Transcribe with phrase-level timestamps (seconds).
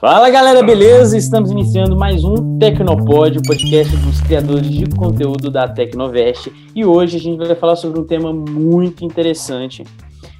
[0.00, 1.14] Fala galera, beleza?
[1.14, 6.50] Estamos iniciando mais um Tecnopod, o podcast dos criadores de conteúdo da Tecnovest.
[6.74, 9.84] E hoje a gente vai falar sobre um tema muito interessante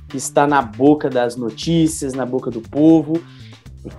[0.08, 3.22] que está na boca das notícias, na boca do povo,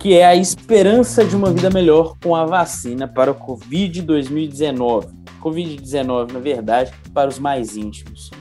[0.00, 5.10] que é a esperança de uma vida melhor com a vacina para o Covid-2019.
[5.40, 8.32] Covid-19, na verdade, para os mais íntimos.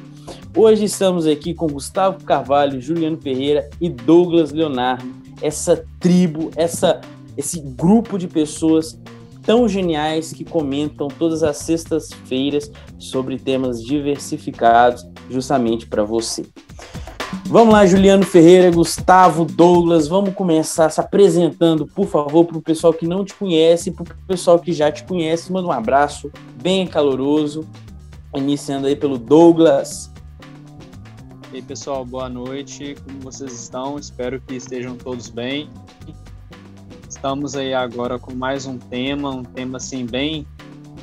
[0.57, 7.01] Hoje estamos aqui com Gustavo Carvalho, Juliano Ferreira e Douglas Leonardo essa tribo, essa,
[7.41, 8.97] esse grupo de pessoas
[9.43, 16.45] tão geniais que comentam todas as sextas-feiras sobre temas diversificados, justamente para você.
[17.45, 22.93] Vamos lá, Juliano Ferreira, Gustavo, Douglas, vamos começar se apresentando, por favor, para o pessoal
[22.93, 25.52] que não te conhece para o pessoal que já te conhece.
[25.52, 27.67] Manda um abraço bem caloroso,
[28.35, 30.11] iniciando aí pelo Douglas.
[31.52, 32.95] E aí, pessoal, boa noite.
[33.03, 33.97] Como vocês estão?
[33.97, 35.69] Espero que estejam todos bem.
[37.21, 40.43] Estamos aí agora com mais um tema, um tema assim bem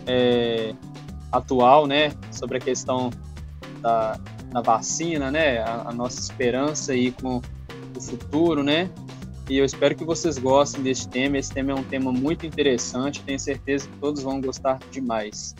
[0.04, 0.74] é,
[1.30, 2.10] atual, né?
[2.32, 3.10] Sobre a questão
[3.80, 4.18] da,
[4.50, 5.58] da vacina, né?
[5.58, 7.40] A, a, nossa esperança aí com
[7.96, 8.90] o futuro, né?
[9.48, 11.38] E eu espero que vocês gostem deste tema.
[11.38, 13.22] Esse tema é um tema muito interessante.
[13.22, 15.54] Tenho certeza que todos vão gostar demais.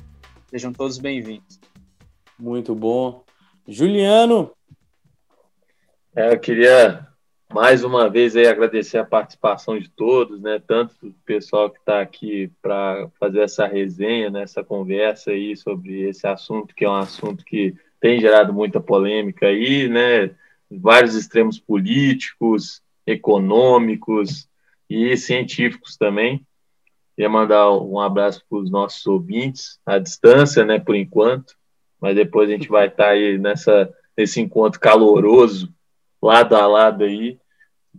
[0.50, 1.60] Sejam todos bem-vindos.
[2.36, 3.22] Muito bom.
[3.64, 4.50] Juliano,
[6.16, 7.07] é, eu queria
[7.52, 10.60] mais uma vez aí agradecer a participação de todos, né?
[10.66, 14.42] Tanto o pessoal que está aqui para fazer essa resenha, né?
[14.42, 19.46] essa conversa aí sobre esse assunto, que é um assunto que tem gerado muita polêmica
[19.46, 20.30] aí, né?
[20.70, 24.46] Vários extremos políticos, econômicos
[24.88, 26.46] e científicos também.
[27.16, 31.54] Queria mandar um abraço para os nossos ouvintes, à distância, né, por enquanto,
[32.00, 35.72] mas depois a gente vai estar tá aí nessa, nesse encontro caloroso
[36.20, 37.38] lado a lado aí.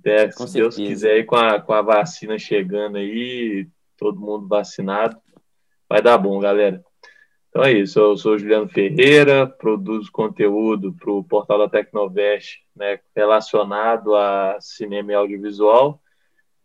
[0.04, 3.68] É, se Deus quiser, aí, com, a, com a vacina chegando aí,
[3.98, 5.18] todo mundo vacinado,
[5.90, 6.84] vai dar bom, galera.
[7.50, 13.00] Então é isso, eu sou Juliano Ferreira, produzo conteúdo para o portal da Tecnovest né,
[13.16, 16.00] relacionado a cinema e audiovisual.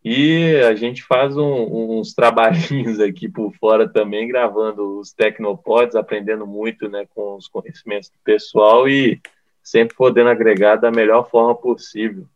[0.03, 6.45] E a gente faz um, uns trabalhinhos aqui por fora também, gravando os Tecnopods, aprendendo
[6.45, 9.19] muito né, com os conhecimentos do pessoal e
[9.65, 12.29] sempre podendo agregar da melhor forma possível.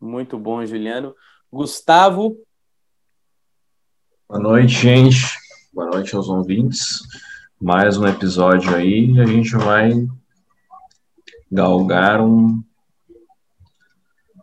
[0.00, 1.14] Muito bom, Juliano.
[1.50, 2.36] Gustavo.
[4.28, 5.38] Boa noite, gente.
[5.72, 6.98] Boa noite aos ouvintes.
[7.60, 9.92] Mais um episódio aí e a gente vai
[11.50, 12.62] galgar um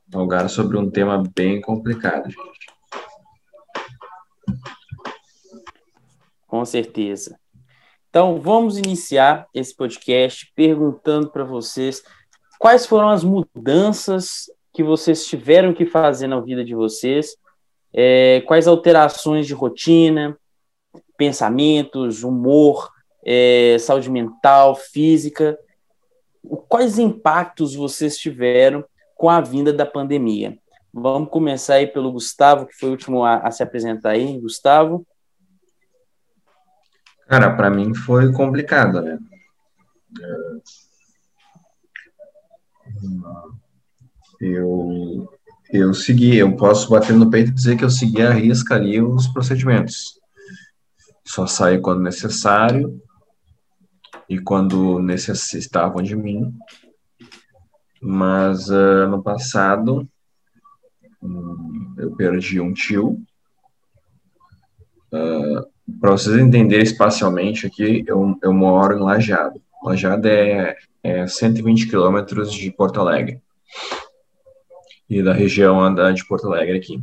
[0.07, 2.71] galgar sobre um tema bem complicado, gente.
[6.47, 7.40] Com certeza.
[8.11, 12.03] Então, vamos iniciar esse podcast perguntando para vocês
[12.59, 17.37] quais foram as mudanças que vocês tiveram que fazer na vida de vocês,
[17.93, 20.37] é, quais alterações de rotina,
[21.15, 22.89] pensamentos, humor,
[23.25, 25.57] é, saúde mental, física,
[26.67, 28.83] quais impactos vocês tiveram
[29.15, 30.57] com a vinda da pandemia.
[30.93, 34.37] Vamos começar aí pelo Gustavo, que foi o último a, a se apresentar aí.
[34.37, 35.07] Gustavo.
[37.31, 39.17] Cara, para mim foi complicado, né?
[44.41, 45.29] Eu,
[45.71, 49.01] eu segui, eu posso bater no peito e dizer que eu segui a risca ali
[49.01, 50.19] os procedimentos.
[51.25, 53.01] Só saí quando necessário
[54.27, 56.53] e quando necessitavam de mim.
[58.01, 60.05] Mas ano passado
[61.23, 63.23] um, eu perdi um tio.
[65.13, 69.61] Uh, para vocês entenderem espacialmente aqui, eu, eu moro em Lajeado.
[69.83, 73.41] Lajeado é, é 120 quilômetros de Porto Alegre.
[75.09, 77.01] E da região de Porto Alegre aqui.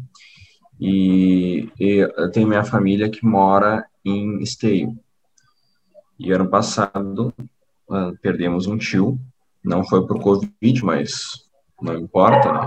[0.81, 4.97] E, e eu tenho minha família que mora em Esteio.
[6.19, 7.35] E ano passado
[7.89, 9.19] uh, perdemos um tio.
[9.63, 11.49] Não foi por Covid, mas
[11.81, 12.61] não importa, né?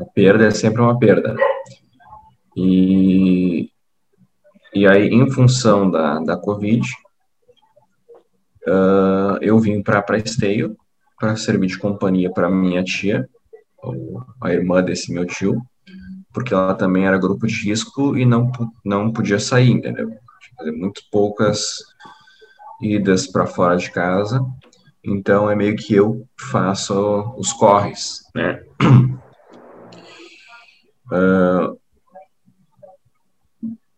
[0.00, 1.36] A perda é sempre uma perda.
[2.56, 3.65] E,
[4.76, 6.86] e aí, em função da, da Covid,
[8.68, 10.76] uh, eu vim para Esteio
[11.18, 13.26] para servir de companhia para minha tia,
[14.38, 15.62] a irmã desse meu tio,
[16.30, 18.52] porque ela também era grupo de risco e não,
[18.84, 20.10] não podia sair, entendeu?
[20.58, 21.78] Fazer muito poucas
[22.78, 24.44] idas para fora de casa,
[25.02, 28.62] então é meio que eu faço os corres, né?
[31.10, 31.78] Uh,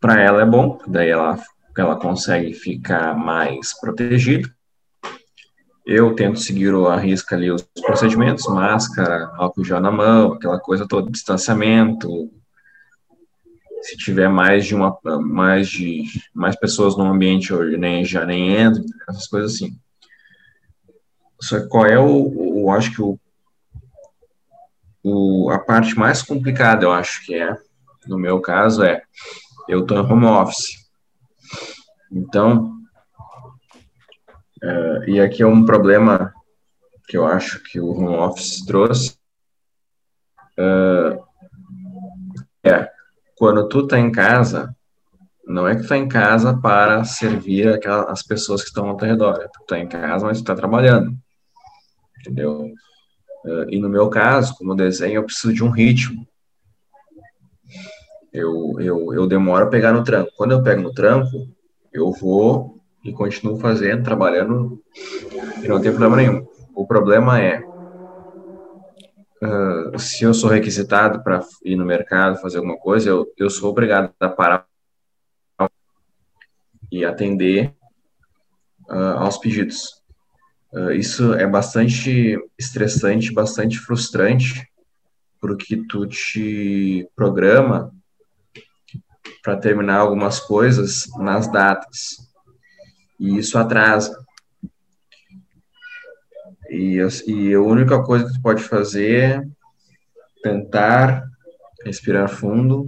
[0.08, 1.38] para ela é bom, daí ela,
[1.76, 4.50] ela consegue ficar mais protegida.
[5.84, 10.88] eu tento seguir a risca ali os procedimentos, máscara, álcool gel na mão, aquela coisa
[10.88, 12.08] toda, distanciamento.
[13.82, 18.56] Se tiver mais de uma, mais de mais pessoas no ambiente, eu nem já nem
[18.56, 19.78] entro, essas coisas assim.
[21.38, 23.20] Só que qual é o, o acho que o,
[25.02, 27.54] o, a parte mais complicada, eu acho que é,
[28.06, 29.02] no meu caso, é
[29.68, 30.88] eu estou em home office.
[32.10, 32.78] Então,
[34.62, 36.32] é, e aqui é um problema
[37.06, 39.16] que eu acho que o home office trouxe.
[40.56, 41.18] É,
[42.64, 42.90] é
[43.36, 44.74] quando tu tá em casa,
[45.46, 48.96] não é que tu tá em casa para servir aquelas, as pessoas que estão ao
[48.96, 49.40] teu redor.
[49.40, 51.16] É tu tá em casa, mas tu tá trabalhando.
[52.20, 52.72] Entendeu?
[53.46, 56.26] É, e no meu caso, como desenho, eu preciso de um ritmo.
[58.38, 60.30] Eu, eu, eu demoro a pegar no tranco.
[60.36, 61.48] Quando eu pego no tranco,
[61.92, 64.80] eu vou e continuo fazendo, trabalhando,
[65.60, 66.46] e não tem problema nenhum.
[66.72, 67.64] O problema é
[69.42, 73.70] uh, se eu sou requisitado para ir no mercado fazer alguma coisa, eu, eu sou
[73.70, 74.68] obrigado a parar
[76.92, 77.74] e atender
[78.88, 80.00] uh, aos pedidos.
[80.72, 84.64] Uh, isso é bastante estressante, bastante frustrante,
[85.40, 87.97] porque tu te programa
[89.48, 92.18] para terminar algumas coisas nas datas
[93.18, 94.22] e isso atrasa.
[96.68, 99.48] E, e a única coisa que tu pode fazer é
[100.42, 101.26] tentar
[101.82, 102.86] respirar fundo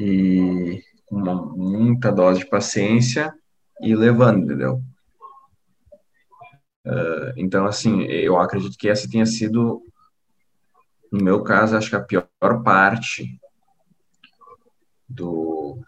[0.00, 3.34] e com muita dose de paciência
[3.82, 4.80] e levando, entendeu?
[6.86, 9.82] Uh, então, assim, eu acredito que essa tenha sido,
[11.12, 13.38] no meu caso, acho que a pior parte
[15.08, 15.78] do,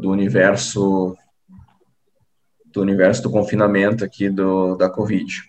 [0.00, 1.16] do universo
[2.72, 5.42] do universo do confinamento aqui do, da Covid.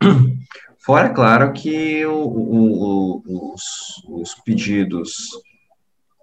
[0.78, 3.62] Fora, claro, que o, o, o, os,
[4.08, 5.12] os, pedidos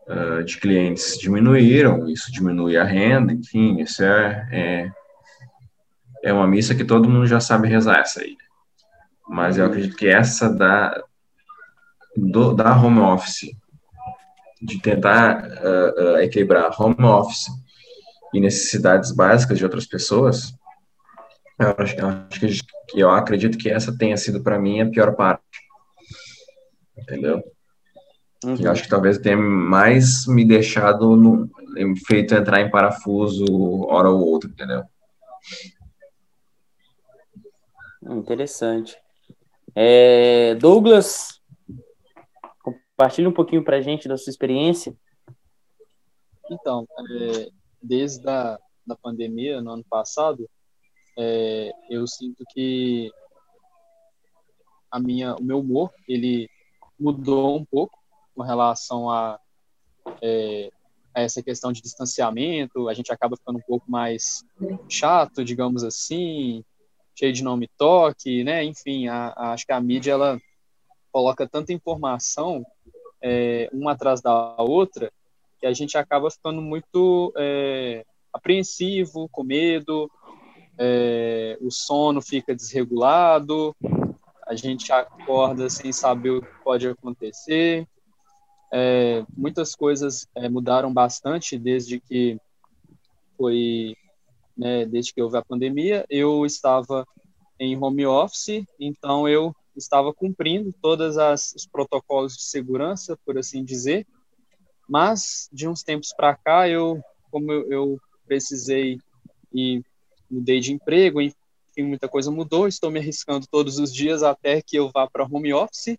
[0.08, 4.92] uh, de clientes diminuíram, isso diminui a renda, enfim, isso é, é,
[6.24, 8.36] é uma missa que todo mundo já sabe rezar essa aí.
[9.28, 11.04] Mas eu acredito que essa da,
[12.16, 13.52] do, da home office
[14.62, 17.48] de tentar uh, uh, equilibrar home office
[18.34, 20.54] e necessidades básicas de outras pessoas,
[21.58, 22.48] eu, acho, eu, acho que,
[22.96, 25.44] eu acredito que essa tenha sido para mim a pior parte.
[26.98, 27.44] Entendeu?
[28.44, 28.56] Uhum.
[28.60, 31.50] Eu acho que talvez tenha mais me deixado no,
[32.08, 33.46] feito entrar em parafuso
[33.88, 34.84] hora ou outra, entendeu?
[38.02, 38.98] Interessante.
[39.76, 41.39] É, Douglas,
[43.00, 44.94] Compartilhe um pouquinho para a gente da sua experiência.
[46.52, 47.50] Então, é,
[47.82, 50.50] desde a da pandemia, no ano passado,
[51.18, 53.10] é, eu sinto que
[54.92, 56.50] a minha, o meu humor ele
[57.00, 57.98] mudou um pouco
[58.36, 59.40] com relação a,
[60.22, 60.70] é,
[61.16, 62.90] a essa questão de distanciamento.
[62.90, 64.44] A gente acaba ficando um pouco mais
[64.90, 66.66] chato, digamos assim,
[67.18, 68.62] cheio de nome toque, né?
[68.62, 70.38] Enfim, a, a, acho que a mídia ela
[71.12, 72.66] coloca tanta informação
[73.22, 75.12] é, uma atrás da outra,
[75.60, 80.10] que a gente acaba ficando muito é, apreensivo, com medo,
[80.78, 83.76] é, o sono fica desregulado,
[84.48, 87.86] a gente acorda sem saber o que pode acontecer.
[88.72, 92.40] É, muitas coisas é, mudaram bastante desde que
[93.38, 93.96] foi,
[94.58, 96.06] né, desde que houve a pandemia.
[96.10, 97.06] Eu estava
[97.60, 101.16] em home office, então eu estava cumprindo todos
[101.56, 104.06] os protocolos de segurança, por assim dizer,
[104.88, 107.00] mas de uns tempos para cá, eu,
[107.32, 109.00] como eu, eu, precisei
[109.54, 109.82] e
[110.30, 114.78] mudei de emprego, enfim, muita coisa mudou, estou me arriscando todos os dias até que
[114.78, 115.98] eu vá para home office.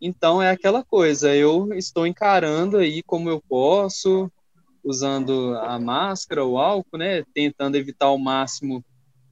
[0.00, 4.30] Então é aquela coisa, eu estou encarando aí como eu posso,
[4.84, 8.84] usando a máscara, o álcool, né, tentando evitar ao máximo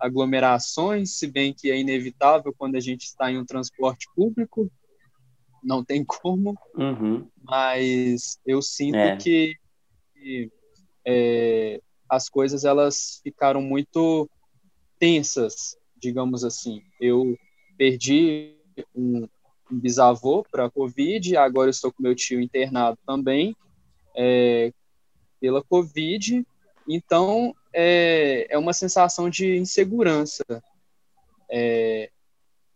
[0.05, 4.71] aglomerações, se bem que é inevitável quando a gente está em um transporte público,
[5.63, 7.27] não tem como, uhum.
[7.43, 9.17] mas eu sinto é.
[9.17, 9.57] que,
[10.13, 10.53] que
[11.07, 14.29] é, as coisas elas ficaram muito
[14.99, 16.83] tensas, digamos assim.
[17.01, 17.35] Eu
[17.79, 18.59] perdi
[18.95, 19.27] um,
[19.73, 23.57] um bisavô para a Covid, agora estou com meu tio internado também
[24.15, 24.71] é,
[25.41, 26.47] pela Covid,
[26.87, 30.45] então é, é uma sensação de insegurança.
[31.51, 32.11] É,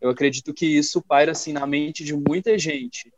[0.01, 3.13] eu acredito que isso paira assim na mente de muita gente,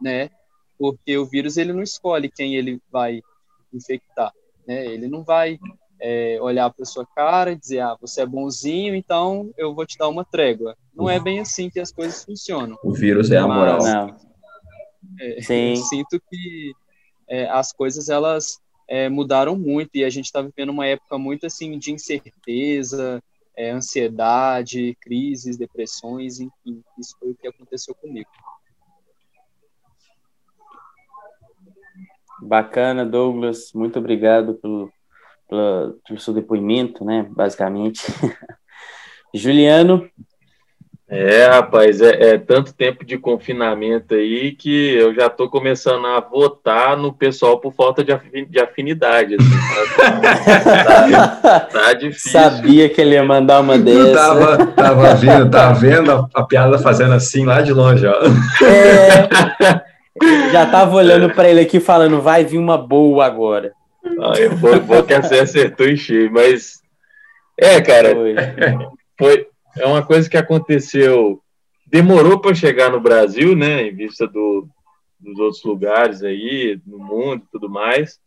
[0.00, 0.30] né?
[0.78, 3.20] Porque o vírus ele não escolhe quem ele vai
[3.72, 4.32] infectar,
[4.66, 4.86] né?
[4.86, 5.58] Ele não vai
[6.00, 9.96] é, olhar para sua cara e dizer, ah, você é bonzinho, então eu vou te
[9.96, 10.76] dar uma trégua.
[10.94, 12.78] Não é bem assim que as coisas funcionam.
[12.82, 13.78] O vírus é a moral.
[13.82, 14.16] Não.
[15.20, 15.70] É, Sim.
[15.70, 16.72] Eu sinto que
[17.28, 21.46] é, as coisas elas é, mudaram muito e a gente está vivendo uma época muito
[21.46, 23.22] assim de incerteza,
[23.56, 28.28] é, ansiedade, crises, depressões, enfim, isso foi o que aconteceu comigo.
[32.40, 33.72] Bacana, Douglas.
[33.74, 34.92] Muito obrigado pelo,
[35.48, 37.26] pelo, pelo seu depoimento, né?
[37.30, 38.02] Basicamente.
[39.34, 40.08] Juliano.
[41.08, 46.18] É, rapaz, é, é, tanto tempo de confinamento aí que eu já estou começando a
[46.18, 48.12] votar no pessoal por falta de,
[48.46, 49.36] de afinidade.
[49.36, 49.48] Assim,
[51.42, 52.32] tá, tá, difícil.
[52.32, 54.14] Sabia que ele ia mandar uma dessa.
[54.14, 58.16] Tava, tava vendo, tava vendo a, a, piada fazendo assim lá de longe, ó.
[58.64, 60.50] É.
[60.50, 63.70] Já tava olhando para ele aqui falando, vai vir uma boa agora.
[64.20, 66.80] Ah, eu vou, vou que você acertou em cheio, mas
[67.56, 68.34] é, cara, foi.
[69.16, 71.40] foi é uma coisa que aconteceu,
[71.86, 74.68] demorou para chegar no Brasil, né, em vista do,
[75.18, 78.18] dos outros lugares aí, no mundo e tudo mais.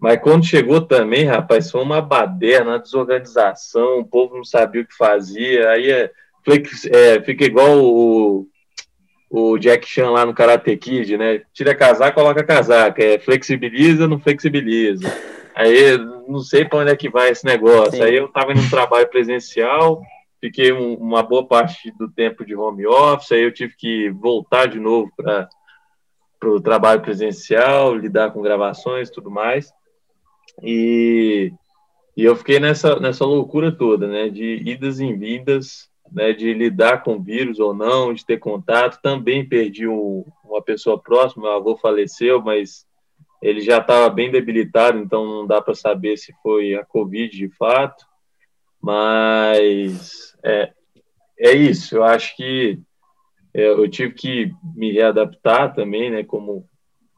[0.00, 4.86] Mas quando chegou também, rapaz, foi uma baderna, uma desorganização, o povo não sabia o
[4.86, 6.10] que fazia, aí é,
[6.92, 8.46] é, fica igual o,
[9.28, 11.42] o Jack Chan lá no Karate Kid, né?
[11.52, 13.02] Tira casaco, coloca casaca.
[13.02, 15.06] É, flexibiliza, não flexibiliza.
[15.54, 17.92] Aí não sei para onde é que vai esse negócio.
[17.92, 18.02] Sim.
[18.02, 20.00] Aí eu estava em um trabalho presencial,
[20.40, 24.66] fiquei um, uma boa parte do tempo de home office, aí eu tive que voltar
[24.66, 25.48] de novo para
[26.44, 29.72] o trabalho presencial, lidar com gravações e tudo mais.
[30.62, 31.52] E,
[32.16, 34.28] e eu fiquei nessa, nessa loucura toda, né?
[34.28, 39.00] De idas e vindas né, de lidar com vírus ou não, de ter contato.
[39.00, 42.86] Também perdi um, uma pessoa próxima, meu avô faleceu, mas
[43.40, 47.48] ele já estava bem debilitado, então não dá para saber se foi a Covid de
[47.50, 48.04] fato.
[48.82, 50.72] Mas é,
[51.38, 52.78] é isso, eu acho que
[53.54, 56.68] é, eu tive que me readaptar também, né, como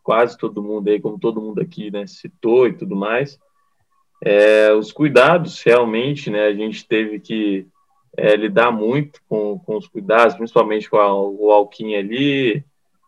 [0.02, 3.38] quase todo mundo aí, como todo mundo aqui, né, citou e tudo mais.
[4.24, 7.66] É, os cuidados, realmente, né, a gente teve que
[8.16, 12.64] é, lidar muito com, com os cuidados, principalmente com a, o alquinho ali,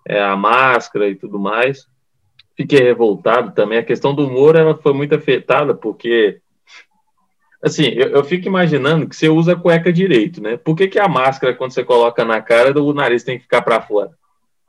[0.07, 1.87] é, a máscara e tudo mais.
[2.57, 3.79] Fiquei revoltado também.
[3.79, 6.41] A questão do humor ela foi muito afetada, porque,
[7.65, 10.57] assim, eu, eu fico imaginando que você usa a cueca direito, né?
[10.57, 13.63] Por que, que a máscara, quando você coloca na cara, o nariz tem que ficar
[13.63, 14.11] para fora?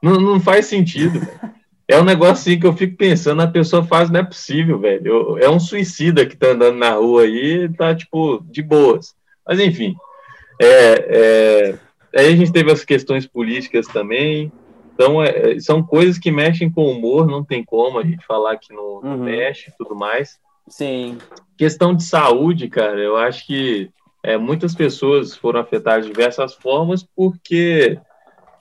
[0.01, 1.19] Não, não faz sentido.
[1.87, 5.05] É um negócio assim que eu fico pensando, a pessoa faz, não é possível, velho.
[5.05, 9.13] Eu, é um suicida que tá andando na rua aí, tá, tipo, de boas.
[9.47, 9.95] Mas, enfim,
[10.59, 11.75] é, é,
[12.19, 14.51] aí a gente teve as questões políticas também.
[14.95, 18.57] Então, é, são coisas que mexem com o humor, não tem como a gente falar
[18.57, 19.23] que não, não uhum.
[19.23, 20.39] mexe e tudo mais.
[20.67, 21.19] Sim.
[21.57, 23.89] Questão de saúde, cara, eu acho que
[24.21, 27.99] é, muitas pessoas foram afetadas de diversas formas porque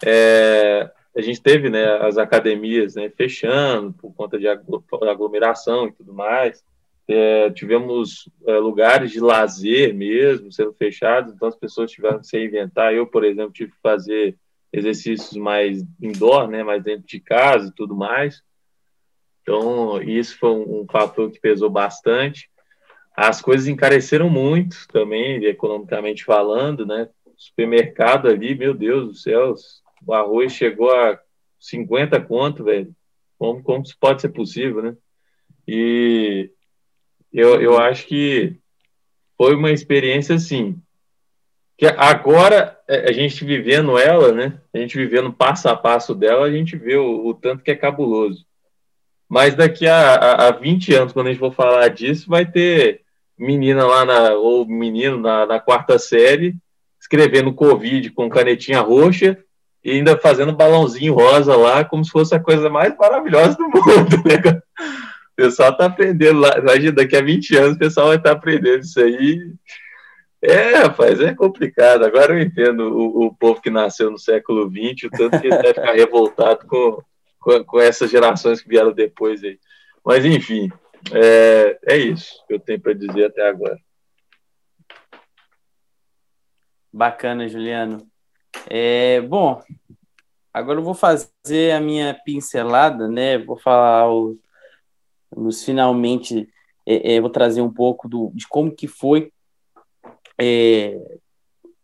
[0.05, 6.13] é, a gente teve né, as academias né, fechando por conta de aglomeração e tudo
[6.13, 6.65] mais.
[7.07, 12.37] É, tivemos é, lugares de lazer mesmo sendo fechados, então as pessoas tiveram que se
[12.37, 12.93] reinventar.
[12.93, 14.37] Eu, por exemplo, tive que fazer
[14.73, 18.43] exercícios mais indoor, né, mais dentro de casa e tudo mais.
[19.43, 22.51] Então, isso foi um, um fator que pesou bastante.
[23.17, 27.09] As coisas encareceram muito também, economicamente falando, né?
[27.37, 29.55] Supermercado ali, meu Deus do céu,
[30.07, 31.19] o arroz chegou a
[31.59, 32.95] 50 conto, velho.
[33.39, 34.97] Como, como isso pode ser possível, né?
[35.67, 36.51] E
[37.33, 38.57] eu, eu acho que
[39.37, 40.81] foi uma experiência assim
[41.77, 44.61] que agora é, a gente vivendo ela, né?
[44.73, 47.77] A gente vivendo passo a passo dela, a gente vê o, o tanto que é
[47.77, 48.47] cabuloso.
[49.29, 53.04] Mas daqui a, a, a 20 anos, quando a gente for falar disso, vai ter
[53.39, 56.57] menina lá na, ou menino na, na quarta série
[57.01, 59.39] escrevendo Covid com canetinha roxa
[59.85, 64.17] e ainda fazendo balãozinho rosa lá, como se fosse a coisa mais maravilhosa do mundo.
[64.25, 64.63] Né?
[65.33, 66.57] O pessoal está aprendendo lá.
[66.57, 69.53] Imagina, daqui a 20 anos o pessoal vai estar tá aprendendo isso aí.
[70.41, 72.05] É, rapaz, é complicado.
[72.05, 75.57] Agora eu entendo o, o povo que nasceu no século XX, o tanto que ele
[75.57, 77.03] deve ficar revoltado com,
[77.39, 79.59] com, com, essas gerações que vieram depois aí.
[80.05, 80.71] Mas, enfim,
[81.13, 83.79] é, é isso que eu tenho para dizer até agora.
[86.93, 88.07] Bacana, Juliano.
[88.71, 89.61] É, bom,
[90.53, 93.37] agora eu vou fazer a minha pincelada, né?
[93.39, 94.39] Vou falar os,
[95.37, 96.49] nos finalmente
[96.87, 99.33] é, é, vou trazer um pouco do, de como que foi
[100.39, 100.99] é,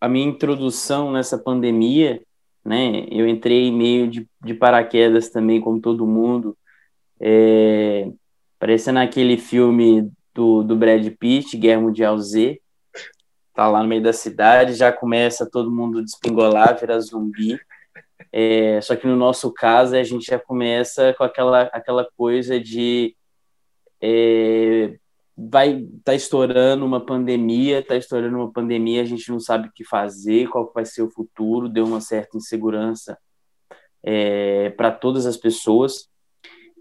[0.00, 2.22] a minha introdução nessa pandemia,
[2.64, 3.06] né?
[3.10, 6.56] Eu entrei meio de, de paraquedas também, como todo mundo,
[7.18, 8.10] é,
[8.60, 12.60] parecendo aquele filme do do, Brad Pitt, Guerra Mundial Z.
[13.54, 17.58] Tá lá no meio da cidade, já começa todo mundo despingolar, virar zumbi.
[18.30, 23.16] É, só que no nosso caso, a gente já começa com aquela, aquela coisa de
[24.00, 24.96] é,
[25.36, 29.84] vai tá estourando uma pandemia, tá estourando uma pandemia, a gente não sabe o que
[29.84, 33.18] fazer, qual vai ser o futuro, deu uma certa insegurança
[34.02, 36.09] é, para todas as pessoas.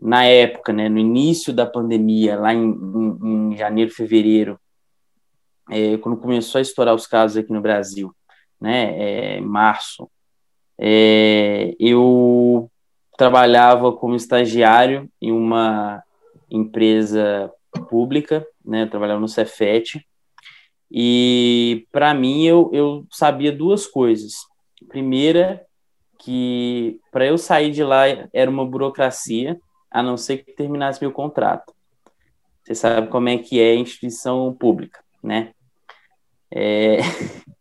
[0.02, 4.60] Na época, né, no início da pandemia, lá em, em, em janeiro, fevereiro,
[5.70, 8.14] é, quando começou a estourar os casos aqui no Brasil,
[8.60, 10.10] né, é, março,
[10.78, 12.72] é, eu
[13.18, 16.02] trabalhava como estagiário em uma
[16.50, 17.52] empresa
[17.90, 20.06] pública, né, trabalhava no Cefet,
[20.92, 24.34] e para mim eu, eu sabia duas coisas.
[24.88, 25.64] Primeira,
[26.18, 29.60] que para eu sair de lá era uma burocracia,
[29.92, 31.74] a não ser que terminasse meu contrato.
[32.64, 35.54] Você sabe como é que é a instituição pública, né?
[36.52, 36.98] É...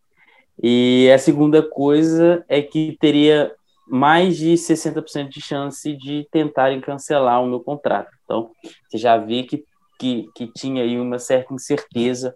[0.63, 3.55] e a segunda coisa é que teria
[3.87, 8.11] mais de 60% de chance de tentarem cancelar o meu contrato.
[8.25, 8.51] Então,
[8.87, 9.65] você já vê que,
[9.99, 12.35] que, que tinha aí uma certa incerteza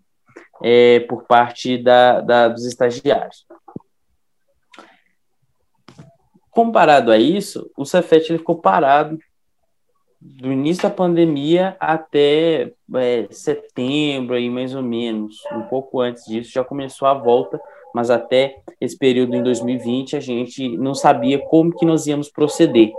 [0.62, 3.44] é, por parte da, da, dos estagiários.
[6.50, 9.18] Comparado a isso, o Cefet ele ficou parado
[10.24, 16.52] do início da pandemia até é, setembro, aí mais ou menos, um pouco antes disso,
[16.52, 17.60] já começou a volta,
[17.92, 22.92] mas até esse período em 2020 a gente não sabia como que nós íamos proceder.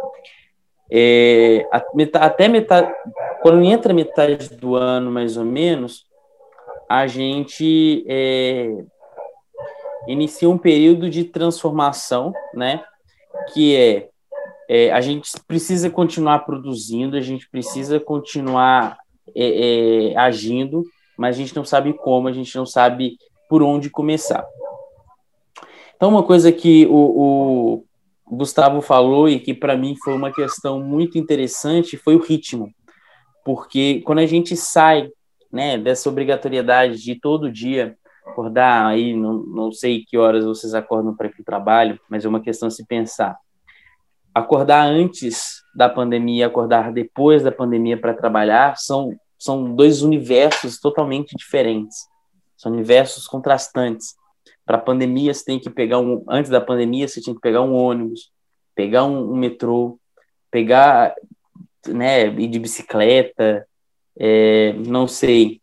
[0.91, 1.65] É,
[2.13, 2.93] até metade,
[3.41, 6.05] quando entra metade do ano, mais ou menos,
[6.89, 8.83] a gente é,
[10.07, 12.83] inicia um período de transformação, né?
[13.53, 14.09] que é,
[14.69, 18.97] é, a gente precisa continuar produzindo, a gente precisa continuar
[19.35, 20.83] é, é, agindo,
[21.17, 23.17] mas a gente não sabe como, a gente não sabe
[23.49, 24.45] por onde começar.
[25.95, 27.83] Então, uma coisa que o,
[28.29, 32.69] o Gustavo falou e que para mim foi uma questão muito interessante foi o ritmo,
[33.45, 35.09] porque quando a gente sai
[35.51, 37.95] né, dessa obrigatoriedade de todo dia
[38.25, 42.25] acordar aí, não, não sei que horas vocês acordam para ir para o trabalho, mas
[42.25, 43.37] é uma questão de se pensar.
[44.33, 51.35] Acordar antes da pandemia, acordar depois da pandemia para trabalhar são, são dois universos totalmente
[51.35, 52.07] diferentes.
[52.57, 54.15] São universos contrastantes.
[54.65, 56.23] Para a pandemia, você tem que pegar um.
[56.27, 58.31] Antes da pandemia, você tinha que pegar um ônibus,
[58.73, 59.99] pegar um, um metrô,
[60.49, 61.13] pegar.
[61.85, 63.67] Né, ir de bicicleta,
[64.17, 65.59] é, não sei.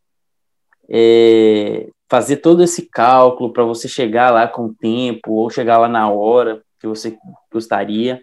[0.86, 5.88] É, fazer todo esse cálculo para você chegar lá com o tempo ou chegar lá
[5.88, 7.16] na hora que você
[7.50, 8.20] gostaria.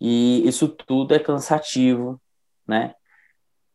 [0.00, 2.20] E isso tudo é cansativo,
[2.66, 2.94] né?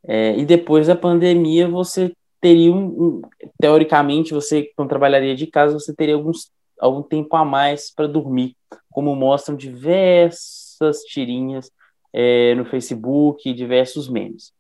[0.06, 3.22] É, e depois da pandemia, você teria um, um,
[3.60, 8.56] teoricamente, você quando trabalharia de casa, você teria alguns, algum tempo a mais para dormir,
[8.90, 11.72] como mostram diversas tirinhas
[12.12, 14.52] é, no Facebook, diversos memes.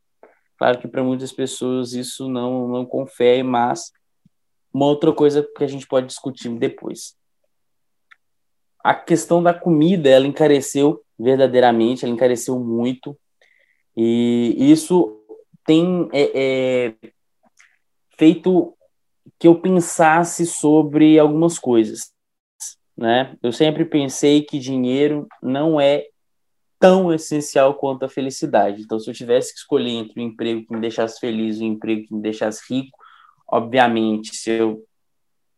[0.57, 3.91] Claro que para muitas pessoas isso não, não confere, mas
[4.73, 7.15] uma outra coisa que a gente pode discutir depois.
[8.79, 13.17] A questão da comida, ela encareceu verdadeiramente, ela encareceu muito,
[13.95, 15.19] e isso
[15.65, 16.93] tem é, é,
[18.17, 18.75] feito
[19.39, 22.11] que eu pensasse sobre algumas coisas,
[22.97, 23.35] né?
[23.41, 26.05] Eu sempre pensei que dinheiro não é
[26.79, 28.81] tão essencial quanto a felicidade.
[28.81, 31.73] Então, se eu tivesse que escolher entre um emprego que me deixasse feliz e um
[31.73, 32.97] emprego que me deixasse rico,
[33.53, 34.83] Obviamente, se eu,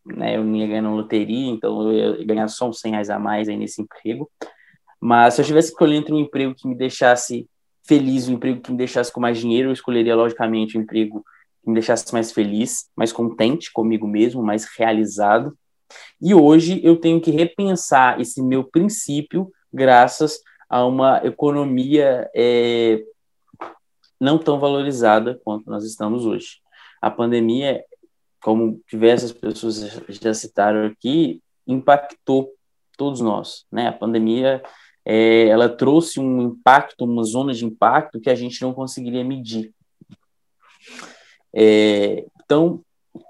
[0.06, 3.18] né, eu não ia ganhar loteria, então eu ia ganhar só uns 100 reais a
[3.18, 4.30] mais aí nesse emprego.
[5.06, 7.48] Mas se eu tivesse que escolher entre um emprego que me deixasse
[7.84, 11.24] feliz, um emprego que me deixasse com mais dinheiro, eu escolheria, logicamente, um emprego
[11.62, 15.56] que me deixasse mais feliz, mais contente comigo mesmo, mais realizado.
[16.20, 23.04] E hoje eu tenho que repensar esse meu princípio graças a uma economia é,
[24.20, 26.66] não tão valorizada quanto nós estamos hoje
[27.06, 27.86] a pandemia,
[28.42, 32.52] como diversas pessoas já citaram aqui, impactou
[32.98, 33.90] todos nós, né?
[33.90, 34.64] A pandemia,
[35.06, 39.74] é, ela trouxe um impacto, uma zona de impacto que a gente não conseguiria medir.
[41.54, 42.82] É, então,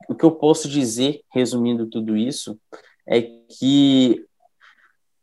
[0.10, 2.58] o que eu posso dizer, resumindo tudo isso,
[3.08, 4.26] é que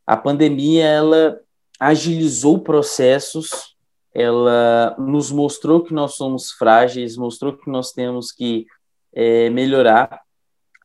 [0.06, 1.40] a pandemia ela
[1.80, 3.72] agilizou processos
[4.14, 8.66] ela nos mostrou que nós somos frágeis, mostrou que nós temos que
[9.14, 10.20] é, melhorar.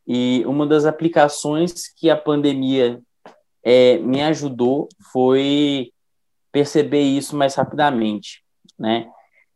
[0.07, 3.01] E uma das aplicações que a pandemia
[3.69, 5.91] é, me ajudou foi
[6.53, 8.41] perceber isso mais rapidamente,
[8.79, 9.11] né?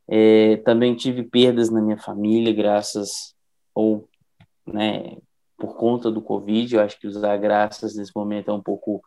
[0.05, 3.33] É, também tive perdas na minha família, graças
[3.73, 4.09] ou
[4.67, 5.15] né,
[5.57, 6.75] por conta do Covid.
[6.75, 9.01] Eu acho que usar graças nesse momento é um pouco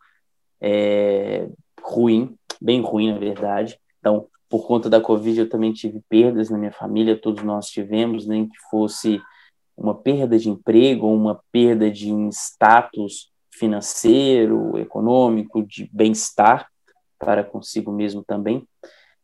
[0.59, 3.79] é, ruim, bem ruim, na verdade.
[3.99, 8.25] Então, por conta da Covid, eu também tive perdas na minha família, todos nós tivemos,
[8.25, 9.21] nem que fosse
[9.77, 16.67] uma perda de emprego, uma perda de um status financeiro, econômico, de bem-estar
[17.17, 18.67] para consigo mesmo também.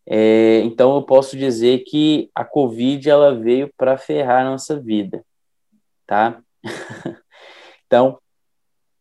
[0.05, 5.23] É, então, eu posso dizer que a Covid ela veio para ferrar a nossa vida,
[6.07, 6.41] tá?
[7.85, 8.17] então,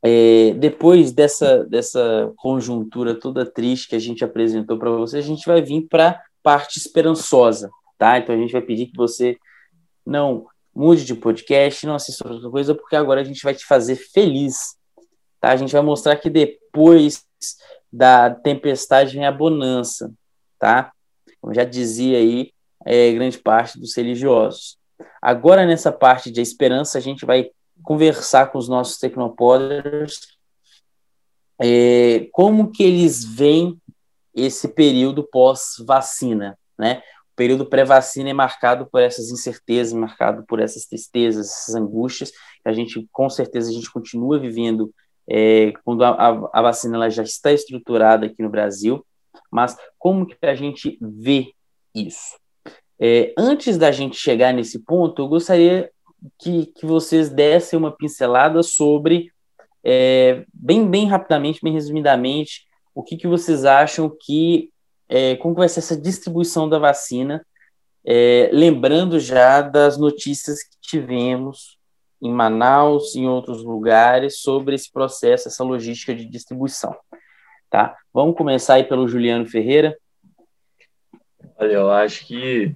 [0.02, 5.46] é, depois dessa, dessa conjuntura toda triste que a gente apresentou para você, a gente
[5.46, 8.18] vai vir para parte esperançosa, tá?
[8.18, 9.38] Então, a gente vai pedir que você
[10.04, 13.96] não mude de podcast, não assista outra coisa, porque agora a gente vai te fazer
[13.96, 14.76] feliz,
[15.40, 15.50] tá?
[15.50, 17.24] A gente vai mostrar que depois
[17.92, 20.12] da tempestade vem a bonança,
[20.58, 20.92] tá?
[21.40, 22.52] Como já dizia aí
[22.84, 24.78] é, grande parte dos religiosos.
[25.20, 27.50] Agora, nessa parte de esperança, a gente vai
[27.82, 30.38] conversar com os nossos tecnopoders
[31.60, 33.78] é, como que eles veem
[34.34, 37.02] esse período pós-vacina, né?
[37.32, 42.68] O período pré-vacina é marcado por essas incertezas, marcado por essas tristezas, essas angústias, que
[42.68, 44.92] a gente, com certeza, a gente continua vivendo
[45.30, 49.06] é, quando a, a, a vacina ela já está estruturada aqui no Brasil,
[49.50, 51.52] mas como que a gente vê
[51.94, 52.36] isso?
[52.98, 55.88] É, antes da gente chegar nesse ponto, eu gostaria
[56.36, 59.32] que, que vocês dessem uma pincelada sobre,
[59.84, 64.70] é, bem, bem rapidamente, bem resumidamente, o que, que vocês acham que,
[65.08, 67.46] é, como vai ser essa distribuição da vacina,
[68.04, 71.79] é, lembrando já das notícias que tivemos
[72.20, 76.96] em Manaus, em outros lugares, sobre esse processo, essa logística de distribuição.
[77.68, 77.96] Tá?
[78.12, 79.96] Vamos começar aí pelo Juliano Ferreira.
[81.56, 82.74] Olha, eu acho que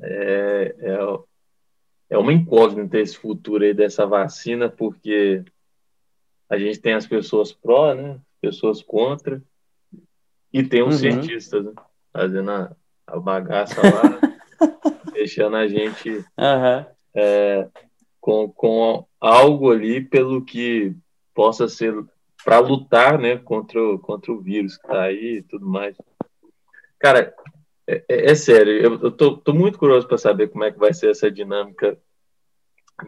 [0.00, 0.98] é, é,
[2.10, 5.44] é uma incógnita esse futuro aí dessa vacina, porque
[6.48, 8.18] a gente tem as pessoas pró, né?
[8.40, 9.42] Pessoas contra,
[10.52, 11.00] e tem os uhum.
[11.00, 11.72] cientistas né?
[12.12, 14.20] fazendo a, a bagaça lá,
[15.12, 16.86] deixando a gente uhum.
[17.14, 17.68] é,
[18.20, 20.94] com, com algo ali pelo que
[21.34, 21.94] possa ser
[22.44, 25.96] para lutar né, contra, o, contra o vírus que está aí e tudo mais.
[26.98, 27.34] Cara,
[27.86, 30.92] é, é, é, sério, eu, eu tô, muito curioso para saber como é que vai
[30.92, 31.98] ser essa dinâmica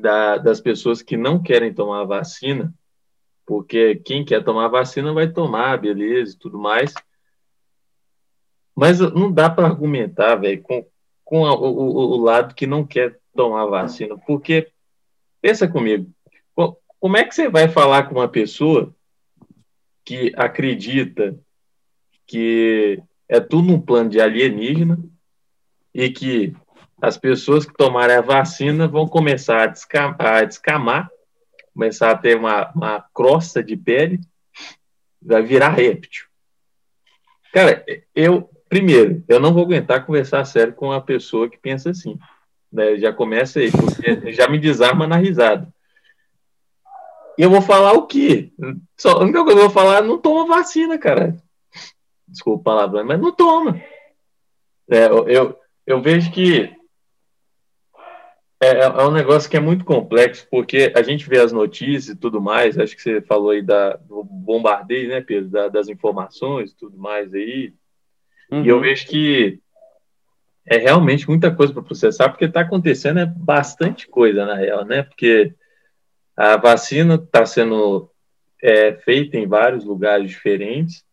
[0.00, 2.72] da, das pessoas que não querem tomar vacina,
[3.46, 6.94] porque quem quer tomar vacina vai tomar, beleza e tudo mais.
[8.74, 10.86] Mas não dá para argumentar, velho, com,
[11.24, 14.71] com a, o, o, lado que não quer tomar vacina, porque
[15.42, 16.10] pensa comigo,
[16.98, 18.94] como é que você vai falar com uma pessoa
[20.04, 21.38] que acredita
[22.26, 24.98] que é tudo um plano de alienígena
[25.92, 26.54] e que
[27.00, 31.10] as pessoas que tomarem a vacina vão começar a descamar, a descamar
[31.72, 34.20] começar a ter uma, uma crosta de pele,
[35.20, 36.26] vai virar réptil.
[37.52, 42.18] Cara, eu, primeiro, eu não vou aguentar conversar sério com uma pessoa que pensa assim.
[42.72, 42.96] Né?
[42.96, 45.68] Já começa aí, porque já me desarma na risada.
[47.38, 48.52] E eu vou falar o quê?
[48.96, 51.36] Só, a única coisa que eu vou falar é não toma vacina, cara
[52.32, 53.80] desculpa o palavrão, mas não toma.
[54.90, 56.74] É, eu, eu vejo que
[58.60, 62.08] é, é, é, um negócio que é muito complexo, porque a gente vê as notícias
[62.08, 65.88] e tudo mais, acho que você falou aí da, do bombardeio, né, Pedro, da, das
[65.88, 67.72] informações e tudo mais aí,
[68.50, 68.64] uhum.
[68.64, 68.82] e eu uhum.
[68.82, 69.60] vejo que
[70.66, 75.02] é realmente muita coisa para processar, porque está acontecendo é bastante coisa, na real, né,
[75.02, 75.54] porque
[76.36, 78.10] a vacina está sendo
[78.62, 81.04] é, feita em vários lugares diferentes,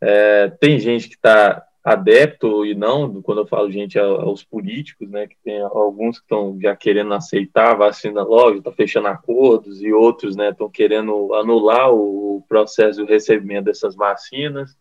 [0.00, 5.28] é, tem gente que está adepto e não, quando eu falo gente, aos políticos, né,
[5.28, 9.92] que tem alguns que estão já querendo aceitar a vacina logo, está fechando acordos, e
[9.92, 14.76] outros, né, estão querendo anular o processo de recebimento dessas vacinas,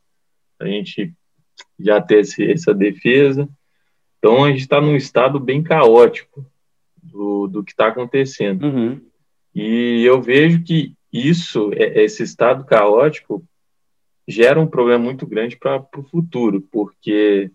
[0.59, 1.13] a gente
[1.79, 3.47] já ter esse, essa defesa.
[4.25, 6.43] Então, a gente está num estado bem caótico
[7.03, 8.65] do, do que está acontecendo.
[8.65, 8.99] Uhum.
[9.53, 13.45] E eu vejo que isso, é, esse estado caótico,
[14.27, 17.51] gera um problema muito grande para o futuro, porque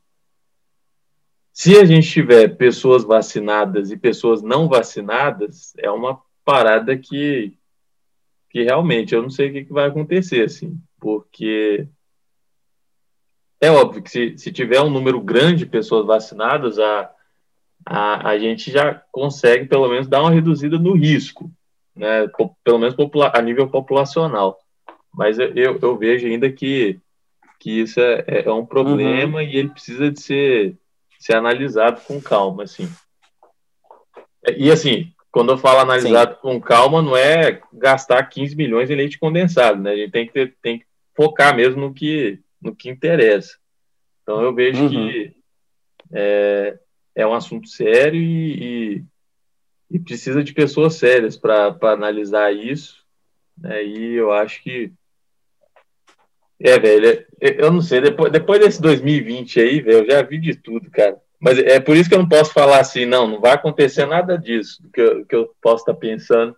[1.53, 7.53] se a gente tiver pessoas vacinadas e pessoas não vacinadas, é uma parada que,
[8.49, 11.89] que realmente eu não sei o que, que vai acontecer, assim, porque
[13.61, 17.11] é óbvio que se, se tiver um número grande de pessoas vacinadas, a,
[17.85, 21.51] a, a gente já consegue pelo menos dar uma reduzida no risco,
[21.95, 22.27] né,
[22.65, 22.95] pelo menos
[23.33, 24.59] a nível populacional.
[25.13, 26.99] Mas eu, eu, eu vejo ainda que,
[27.59, 29.45] que isso é, é, é um problema uhum.
[29.45, 30.77] e ele precisa de ser
[31.21, 32.91] ser analisado com calma, assim.
[34.57, 36.41] E assim, quando eu falo analisado Sim.
[36.41, 39.93] com calma, não é gastar 15 milhões em leite condensado, né?
[39.93, 43.57] A gente tem que, ter, tem que focar mesmo no que, no que interessa.
[44.23, 44.89] Então eu vejo uhum.
[44.89, 45.37] que
[46.13, 46.79] é,
[47.15, 49.05] é um assunto sério e, e,
[49.91, 53.05] e precisa de pessoas sérias para analisar isso.
[53.57, 53.85] Né?
[53.85, 54.93] E eu acho que.
[56.59, 60.39] É, velho, é, eu não sei, depois, depois desse 2020 aí, velho, eu já vi
[60.39, 61.19] de tudo, cara.
[61.41, 64.37] Mas é por isso que eu não posso falar assim, não, não vai acontecer nada
[64.37, 66.55] disso que eu, que eu posso estar pensando.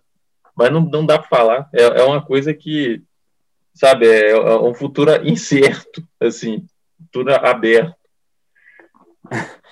[0.55, 1.69] Mas não, não dá para falar.
[1.73, 3.01] É, é uma coisa que,
[3.73, 6.65] sabe, é, é um futuro incerto, assim,
[6.97, 7.95] futuro aberto.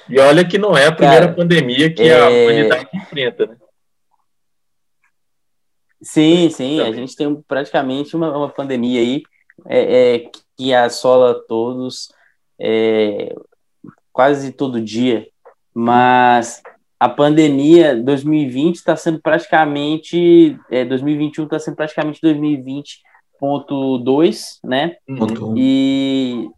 [0.10, 2.20] E olha que não é a primeira Cara, pandemia que é...
[2.20, 3.58] a humanidade enfrenta, né?
[6.02, 9.22] Sim, sim, a gente tem praticamente uma, uma pandemia aí
[9.68, 12.12] é, é, que assola todos
[12.60, 13.36] é,
[14.12, 15.28] quase todo dia,
[15.72, 16.64] mas
[17.00, 22.20] a pandemia 2020 está sendo praticamente, é, 2021 está sendo praticamente
[23.42, 24.96] 2020.2, né?
[25.18, 26.50] Ponto e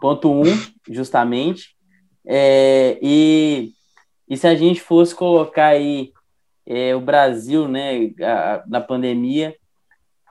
[0.00, 0.44] ponto um,
[0.88, 1.76] justamente.
[2.26, 3.72] É, e,
[4.28, 6.12] e se a gente fosse colocar aí
[6.66, 9.54] é, o Brasil, né, a, na pandemia,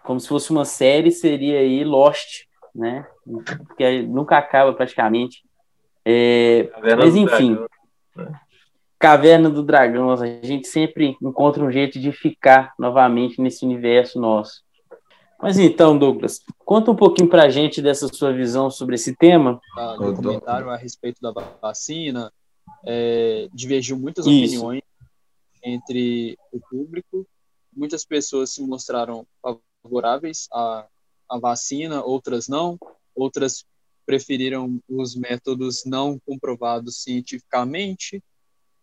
[0.03, 2.43] como se fosse uma série, seria aí Lost,
[2.73, 3.07] né?
[3.67, 5.43] Porque nunca acaba praticamente.
[6.03, 7.57] É, mas enfim,
[8.15, 8.39] né?
[8.99, 14.64] Caverna do Dragão, a gente sempre encontra um jeito de ficar novamente nesse universo nosso.
[15.45, 19.61] Mas então, Douglas, conta um pouquinho para a gente dessa sua visão sobre esse tema.
[19.77, 21.31] Ah, no comentário a respeito da
[21.61, 22.33] vacina,
[22.83, 24.55] é, divergiu muitas Isso.
[24.55, 24.81] opiniões
[25.63, 27.27] entre o público.
[27.71, 29.27] Muitas pessoas se mostraram
[29.83, 30.87] favoráveis à,
[31.29, 32.75] à vacina, outras não.
[33.13, 33.63] Outras
[34.03, 38.19] preferiram os métodos não comprovados cientificamente.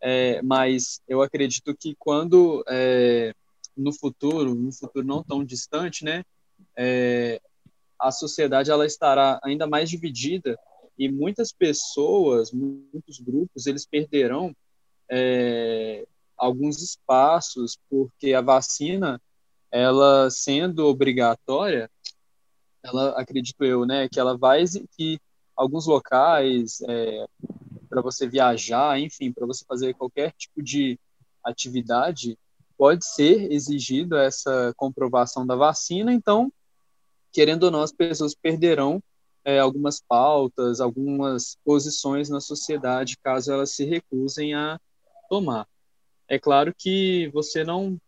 [0.00, 3.34] É, mas eu acredito que quando é,
[3.76, 6.22] no futuro, no futuro não tão distante, né,
[6.76, 7.40] é,
[7.98, 10.58] a sociedade ela estará ainda mais dividida
[10.98, 14.54] e muitas pessoas, muitos grupos, eles perderão
[15.10, 19.20] é, alguns espaços porque a vacina,
[19.70, 21.90] ela sendo obrigatória,
[22.82, 24.64] ela acredito eu, né, que ela vai
[24.96, 25.18] que
[25.56, 27.26] alguns locais é,
[27.88, 30.98] para você viajar, enfim, para você fazer qualquer tipo de
[31.44, 32.38] atividade,
[32.76, 36.52] pode ser exigido essa comprovação da vacina, então,
[37.32, 39.02] querendo ou não, as pessoas perderão
[39.44, 44.78] é, algumas pautas, algumas posições na sociedade, caso elas se recusem a
[45.28, 45.66] tomar.
[46.28, 48.00] É claro que você não,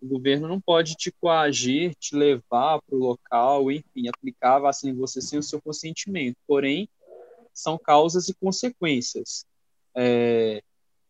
[0.00, 4.92] o governo não pode te coagir, te levar para o local, enfim, aplicar a vacina
[4.92, 6.36] em você sem o seu consentimento.
[6.46, 6.88] Porém,
[7.52, 9.44] são causas e consequências.
[9.94, 10.62] É,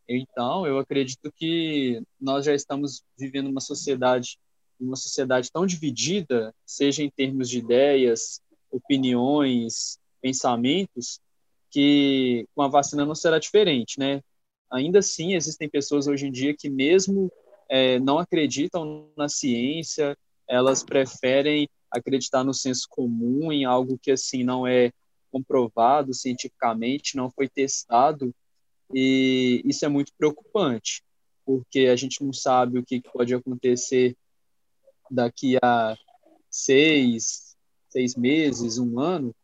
[0.09, 4.39] então, eu acredito que nós já estamos vivendo uma sociedade,
[4.81, 8.41] uma sociedade tão dividida, seja em termos de ideias,
[8.71, 11.21] opiniões, pensamentos,
[11.71, 14.23] que com a vacina não será diferente, né?
[14.71, 17.31] Ainda assim, existem pessoas hoje em dia que mesmo
[17.69, 20.17] é, não acreditam na ciência,
[20.49, 24.91] elas preferem acreditar no senso comum, em algo que assim não é
[25.31, 28.35] comprovado cientificamente, não foi testado
[28.93, 31.03] e isso é muito preocupante,
[31.45, 34.17] porque a gente não sabe o que pode acontecer
[35.11, 35.97] daqui a
[36.51, 37.57] seis,
[37.89, 39.35] seis meses, um ano.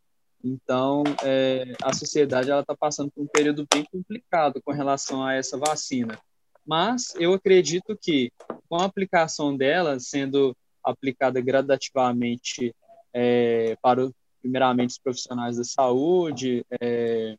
[0.42, 5.57] Então, é, a sociedade está passando por um período bem complicado com relação a essa
[5.57, 6.18] vacina.
[6.66, 8.30] Mas eu acredito que
[8.68, 12.74] com a aplicação dela sendo aplicada gradativamente
[13.12, 14.11] é, para,
[14.42, 17.37] primeiramente, os profissionais da saúde, é,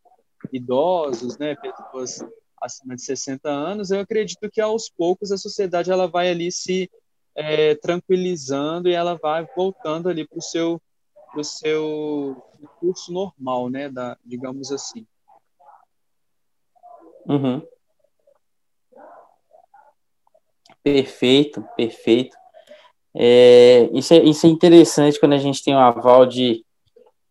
[0.51, 2.25] idosos, né, pessoas
[2.61, 6.89] acima de 60 anos, eu acredito que aos poucos a sociedade ela vai ali se
[7.35, 10.81] é, tranquilizando e ela vai voltando ali para o seu
[11.43, 12.41] seu
[12.79, 15.05] curso normal, né, da, digamos assim.
[17.27, 17.61] Uhum.
[20.81, 22.37] Perfeito, perfeito.
[23.13, 26.64] É, isso, é, isso é interessante quando a gente tem um aval de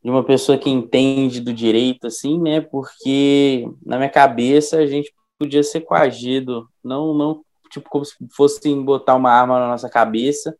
[0.04, 2.60] de uma pessoa que entende do direito, assim, né?
[2.60, 8.74] Porque na minha cabeça a gente podia ser coagido, não, não tipo como se fosse
[8.82, 10.54] botar uma arma na nossa cabeça,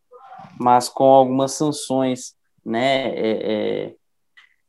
[0.58, 3.14] mas com algumas sanções, né?
[3.14, 3.94] É, é,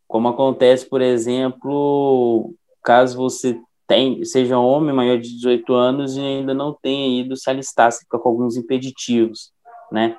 [0.08, 3.58] como acontece, por exemplo, caso você
[3.88, 8.20] tem, seja homem maior de 18 anos e ainda não tenha ido se alistar, fica
[8.20, 9.54] com alguns impeditivos,
[9.90, 10.18] né?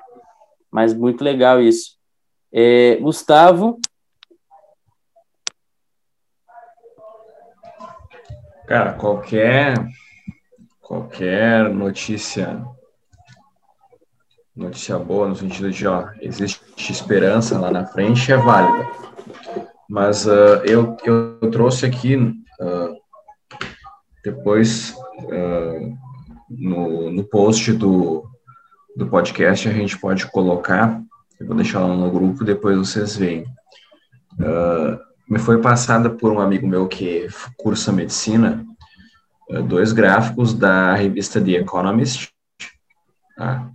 [0.71, 1.95] Mas muito legal isso.
[2.51, 3.79] É, Gustavo,
[8.67, 9.75] Cara, qualquer
[10.81, 12.61] qualquer notícia
[14.53, 18.85] notícia boa no sentido de ó, existe esperança lá na frente é válida.
[19.89, 22.93] Mas uh, eu, eu trouxe aqui uh,
[24.21, 25.97] depois uh,
[26.49, 28.29] no, no post do,
[28.97, 31.01] do podcast a gente pode colocar,
[31.39, 33.45] eu vou deixar lá no grupo, depois vocês veem.
[35.29, 38.65] Me foi passada por um amigo meu que cursa medicina
[39.67, 42.31] dois gráficos da revista The Economist,
[43.35, 43.69] tá?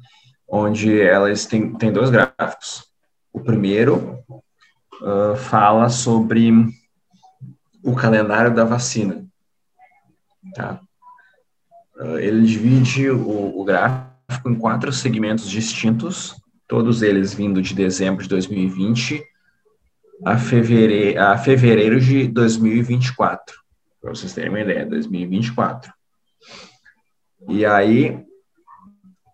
[0.48, 2.86] onde elas têm, têm dois gráficos.
[3.32, 4.18] O primeiro
[5.00, 6.52] uh, fala sobre
[7.82, 9.24] o calendário da vacina.
[10.54, 10.78] Tá?
[11.96, 16.36] Uh, ele divide o, o gráfico em quatro segmentos distintos,
[16.68, 19.24] todos eles vindo de dezembro de 2020
[20.24, 23.56] a fevereiro, a fevereiro de 2024,
[24.00, 25.92] para vocês terem uma ideia, 2024.
[27.48, 28.24] E aí,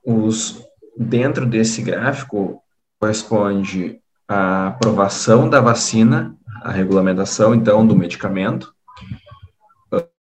[0.04, 0.62] os,
[0.96, 2.62] dentro desse gráfico
[2.98, 8.74] corresponde a aprovação da vacina, a regulamentação, então, do medicamento.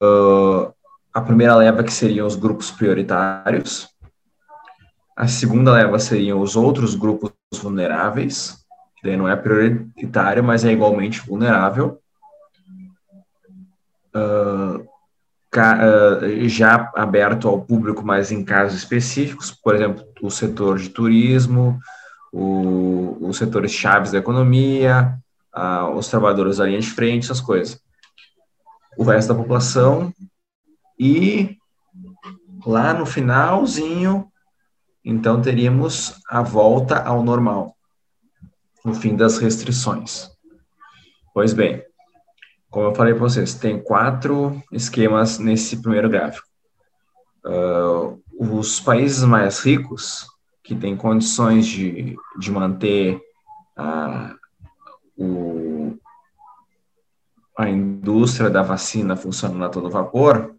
[0.02, 0.72] Uh,
[1.12, 3.88] a primeira leva que seriam os grupos prioritários.
[5.16, 8.63] A segunda leva seriam os outros grupos vulneráveis,
[9.04, 12.00] daí não é prioritário, mas é igualmente vulnerável.
[14.16, 14.88] Uh,
[16.48, 21.78] já aberto ao público, mas em casos específicos, por exemplo, o setor de turismo,
[22.32, 25.16] o, os setores chaves da economia,
[25.94, 27.80] os trabalhadores da linha de frente, essas coisas.
[28.98, 30.12] O resto da população
[30.98, 31.56] e
[32.66, 34.26] lá no finalzinho,
[35.04, 37.73] então teríamos a volta ao normal,
[38.84, 40.30] no fim das restrições.
[41.32, 41.82] Pois bem,
[42.70, 46.46] como eu falei para vocês, tem quatro esquemas nesse primeiro gráfico.
[47.44, 50.26] Uh, os países mais ricos,
[50.62, 53.20] que têm condições de, de manter
[53.76, 54.34] a,
[55.16, 55.96] o,
[57.56, 60.54] a indústria da vacina funcionando a todo vapor,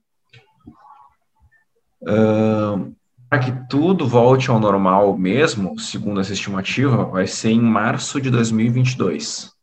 [2.03, 2.95] uh,
[3.35, 8.29] para que tudo volte ao normal mesmo, segundo essa estimativa, vai ser em março de
[8.29, 9.53] 2022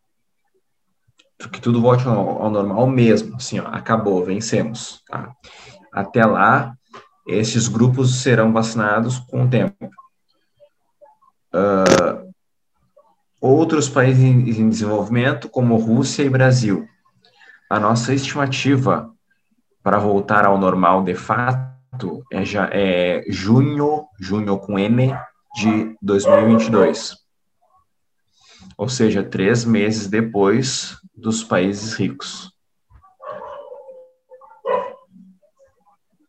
[1.51, 5.35] que tudo volte ao, normal mesmo, assim, ó, acabou, vencemos, tá?
[5.93, 6.73] Até lá,
[7.27, 9.91] esses grupos serão vacinados com o tempo.
[11.53, 12.33] Uh,
[13.41, 16.87] outros países em, em desenvolvimento, como Rússia e Brasil,
[17.69, 19.11] a nossa estimativa
[19.83, 21.72] para voltar ao normal de fato
[22.33, 25.15] é, já, é junho, junho com N,
[25.55, 27.17] de 2022.
[28.77, 32.51] Ou seja, três meses depois dos países ricos.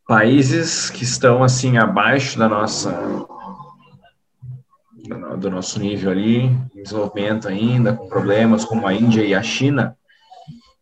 [0.06, 3.26] Países que estão assim abaixo da nossa
[5.38, 9.96] do nosso nível ali, em desenvolvimento ainda, com problemas como a Índia e a China,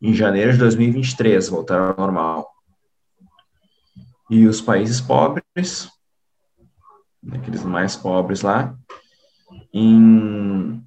[0.01, 2.52] em janeiro de 2023 voltaram ao normal.
[4.33, 5.90] E os países pobres,
[7.31, 8.75] aqueles mais pobres lá,
[9.75, 10.83] em,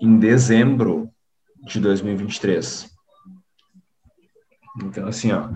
[0.00, 1.08] em dezembro
[1.64, 2.90] de 2023.
[4.82, 5.48] Então, assim, ó,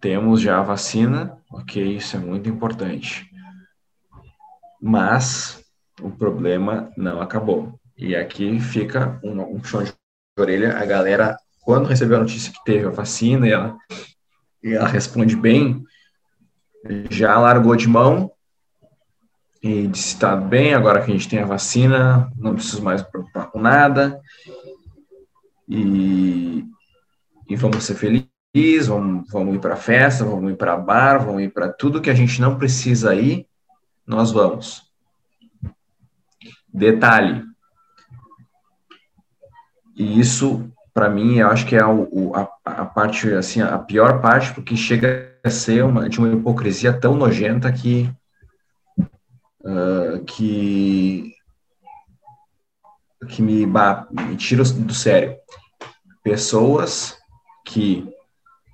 [0.00, 3.30] temos já a vacina, ok, isso é muito importante.
[4.80, 5.62] Mas
[6.00, 7.78] o problema não acabou.
[7.94, 9.92] E aqui fica um, um chão de
[10.38, 10.78] orelha.
[10.78, 13.76] A galera, quando recebeu a notícia que teve a vacina e ela,
[14.62, 15.86] e ela responde bem,
[17.10, 18.32] já largou de mão
[19.62, 23.50] e disse: tá bem, agora que a gente tem a vacina, não preciso mais preocupar
[23.50, 24.20] com nada
[25.68, 26.64] e,
[27.48, 31.52] e vamos ser felizes, vamos, vamos ir para festa, vamos ir para bar, vamos ir
[31.52, 33.46] para tudo que a gente não precisa ir,
[34.06, 34.90] nós vamos.
[36.72, 37.44] Detalhe,
[40.00, 44.20] e isso para mim eu acho que é o, a, a, parte assim a pior
[44.20, 48.10] parte porque chega ser uma de uma hipocrisia tão nojenta que
[49.60, 51.32] uh, que
[53.28, 55.36] que me, me tira do sério.
[56.22, 57.16] Pessoas
[57.64, 58.08] que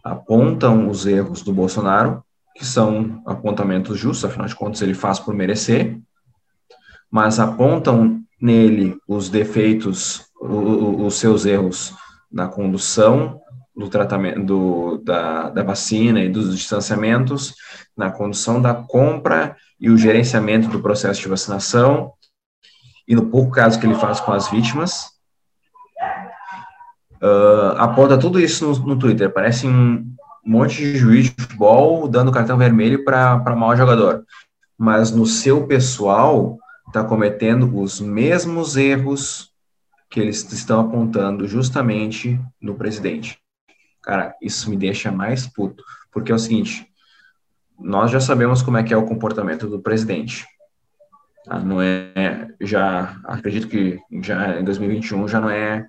[0.03, 2.24] apontam os erros do Bolsonaro,
[2.55, 5.99] que são apontamentos justos, afinal de contas ele faz por merecer,
[7.11, 11.95] mas apontam nele os defeitos, os seus erros
[12.30, 13.40] na condução
[13.77, 17.55] do tratamento do, da, da vacina e dos distanciamentos,
[17.97, 22.12] na condução da compra e o gerenciamento do processo de vacinação,
[23.07, 25.11] e no pouco caso que ele faz com as vítimas,
[27.22, 29.31] uh, aponta tudo isso no, no Twitter.
[29.31, 34.24] Parece um, monte de juiz de futebol dando cartão vermelho para mau jogador.
[34.79, 39.51] Mas no seu pessoal, está cometendo os mesmos erros
[40.09, 43.39] que eles estão apontando justamente no presidente.
[44.07, 46.88] Cara, isso me deixa mais puto, porque é o seguinte,
[47.78, 50.46] nós já sabemos como é que é o comportamento do presidente.
[51.48, 55.86] Ah, não é, já acredito que já em 2021 já não é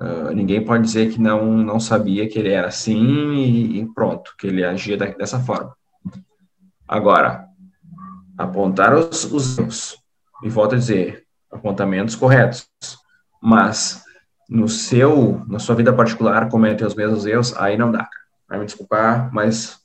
[0.00, 4.34] Uh, ninguém pode dizer que não não sabia que ele era assim e, e pronto,
[4.36, 5.76] que ele agia da, dessa forma.
[6.88, 7.46] Agora,
[8.36, 9.96] apontar os, os erros,
[10.42, 12.68] e volto a dizer, apontamentos corretos,
[13.40, 14.01] mas
[14.52, 18.06] no seu, na sua vida particular, cometer os mesmos erros, aí não dá.
[18.46, 19.80] Vai me desculpar, mas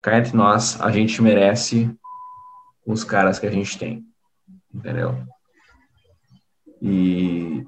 [0.00, 1.94] cá entre nós, a gente merece
[2.86, 4.02] os caras que a gente tem,
[4.74, 5.22] entendeu?
[6.80, 7.62] E,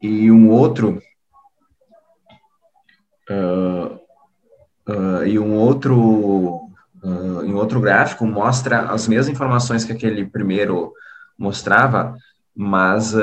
[0.00, 1.02] e um outro
[3.28, 4.00] uh,
[4.88, 6.70] uh, e um outro
[7.02, 10.92] uh, em outro gráfico mostra as mesmas informações que aquele primeiro
[11.36, 12.16] mostrava,
[12.54, 13.14] mas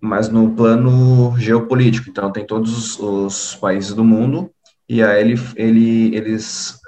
[0.00, 2.10] mas no plano geopolítico.
[2.10, 4.50] Então tem todos os, países do mundo
[4.88, 6.80] e aí ele ele eles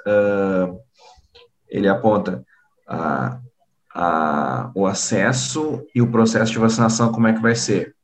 [1.69, 2.43] ele aponta
[2.87, 3.39] a
[3.95, 7.95] a, o acesso e o processo de vacinação, como é que vai ser.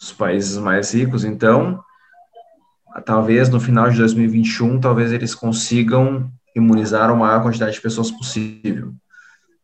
[0.00, 1.84] Os países mais ricos, então,
[3.04, 8.94] talvez no final de 2021, talvez eles consigam imunizar a maior quantidade de pessoas possível.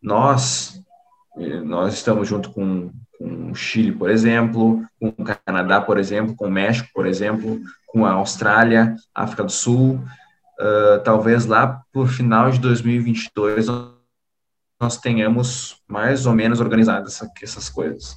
[0.03, 0.83] Nós,
[1.65, 2.91] nós estamos junto com,
[3.21, 7.61] com o Chile, por exemplo, com o Canadá, por exemplo, com o México, por exemplo,
[7.87, 9.97] com a Austrália, África do Sul,
[10.59, 13.67] uh, talvez lá por final de 2022
[14.81, 18.17] nós tenhamos mais ou menos organizadas essas coisas.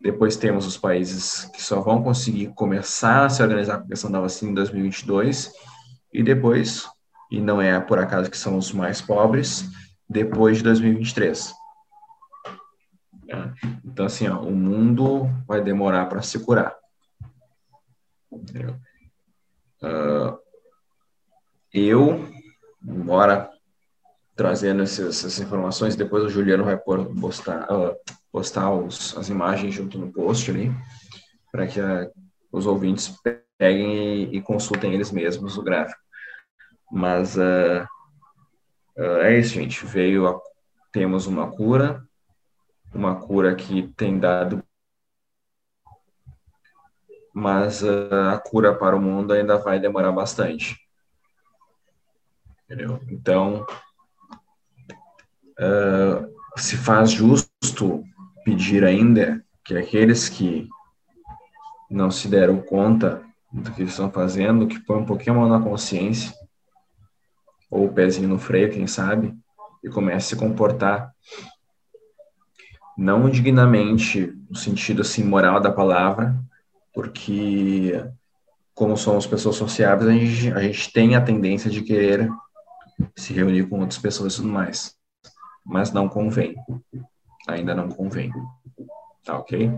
[0.00, 4.10] Depois temos os países que só vão conseguir começar a se organizar com a questão
[4.10, 5.52] da vacina em 2022,
[6.14, 6.88] e depois,
[7.30, 9.68] e não é por acaso que são os mais pobres,
[10.08, 11.52] depois de 2023.
[13.88, 16.76] Então, assim, ó, o mundo vai demorar para se curar.
[19.82, 20.38] Uh,
[21.72, 22.28] eu,
[22.82, 23.50] embora
[24.38, 25.96] trazendo essas, essas, informações.
[25.96, 27.96] Depois o Juliano vai postar, uh,
[28.30, 30.70] postar os, as imagens junto no post ali,
[31.50, 32.08] para que uh,
[32.52, 33.12] os ouvintes
[33.58, 36.00] peguem e, e, consultem eles mesmos o gráfico.
[36.92, 37.84] Mas uh,
[38.96, 39.84] é isso, gente.
[39.84, 40.40] Veio, a,
[40.92, 42.07] temos uma cura,
[42.94, 44.62] uma cura que tem dado
[47.38, 50.76] mas a cura para o mundo ainda vai demorar bastante.
[52.64, 53.00] Entendeu?
[53.08, 53.64] Então,
[55.60, 58.02] uh, se faz justo
[58.44, 60.68] pedir ainda que aqueles que
[61.88, 63.22] não se deram conta
[63.52, 66.34] do que estão fazendo, que põem um pouquinho a mão na consciência,
[67.70, 69.32] ou o pezinho no freio, quem sabe,
[69.84, 71.14] e comece a se comportar
[72.98, 76.36] não dignamente, no sentido assim moral da palavra,
[76.92, 78.04] porque
[78.74, 82.28] como somos pessoas sociáveis, a gente, a gente tem a tendência de querer
[83.16, 84.98] se reunir com outras pessoas e tudo mais
[85.68, 86.56] mas não convém.
[87.46, 88.32] Ainda não convém.
[89.22, 89.70] Tá ok?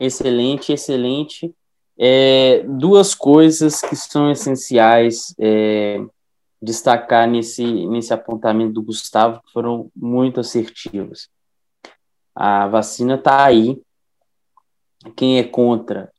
[0.00, 1.54] Excelente, excelente.
[1.98, 6.04] É, duas coisas que são essenciais é,
[6.66, 11.28] destacar nesse, nesse apontamento do Gustavo, que foram muito assertivas.
[12.34, 13.80] A vacina está aí.
[15.14, 16.10] Quem é contra?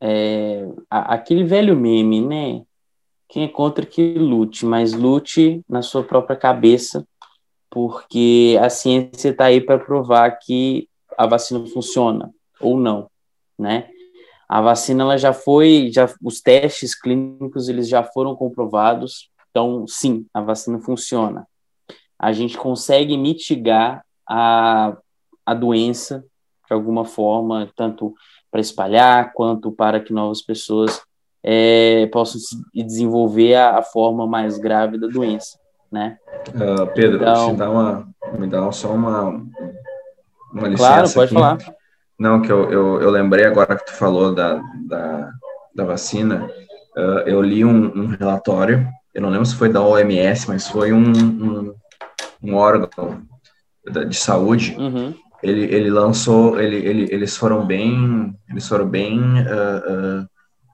[0.00, 2.62] É, aquele velho meme, né?
[3.28, 7.04] Quem é contra que lute, mas lute na sua própria cabeça,
[7.68, 13.10] porque a ciência está aí para provar que a vacina funciona ou não,
[13.58, 13.88] né?
[14.48, 20.26] A vacina ela já foi, já os testes clínicos eles já foram comprovados, então sim,
[20.34, 21.46] a vacina funciona.
[22.18, 24.96] A gente consegue mitigar a,
[25.46, 26.24] a doença
[26.66, 28.14] de alguma forma, tanto
[28.50, 31.02] para espalhar quanto para que novas pessoas
[31.42, 32.40] é, possam
[32.74, 35.58] desenvolver a, a, forma mais grave da doença,
[35.90, 36.16] né?
[36.48, 39.28] Uh, Pedro, então, dá uma, me dá só uma,
[40.52, 41.34] uma licença Claro, pode aqui.
[41.34, 41.58] falar.
[42.18, 45.32] Não, que eu, eu, eu, lembrei agora que tu falou da, da,
[45.74, 46.48] da vacina,
[46.96, 50.92] uh, eu li um, um, relatório, eu não lembro se foi da OMS, mas foi
[50.92, 51.74] um, um,
[52.42, 53.22] um órgão
[54.08, 55.14] de saúde, uhum.
[55.42, 60.26] ele, ele lançou, ele, ele, eles foram bem, eles foram bem uh,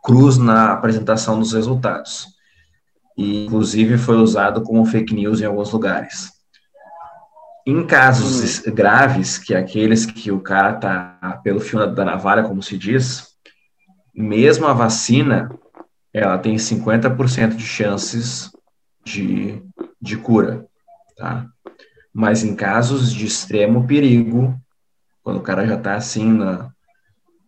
[0.02, 2.26] cruz na apresentação dos resultados.
[3.16, 6.30] E, inclusive, foi usado como fake news em alguns lugares.
[7.66, 8.74] Em casos uhum.
[8.74, 13.26] graves, que é aqueles que o cara tá pelo fio da navalha, como se diz,
[14.14, 15.50] mesmo a vacina,
[16.18, 18.50] ela tem 50% de chances
[19.04, 19.62] de,
[20.00, 20.66] de cura,
[21.16, 21.46] tá?
[22.12, 24.58] Mas em casos de extremo perigo,
[25.22, 26.70] quando o cara já está assim, na,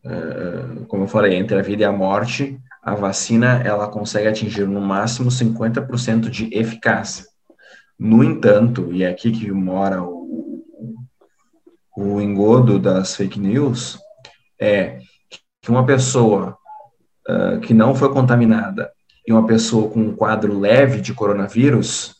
[0.04, 4.66] uh, como eu falei, entre a vida e a morte, a vacina ela consegue atingir
[4.66, 7.26] no máximo 50% de eficácia.
[7.98, 10.64] No entanto, e é aqui que mora o,
[11.96, 13.98] o engodo das fake news,
[14.58, 15.00] é
[15.60, 16.56] que uma pessoa
[17.28, 18.90] uh, que não foi contaminada
[19.26, 22.16] e uma pessoa com um quadro leve de coronavírus,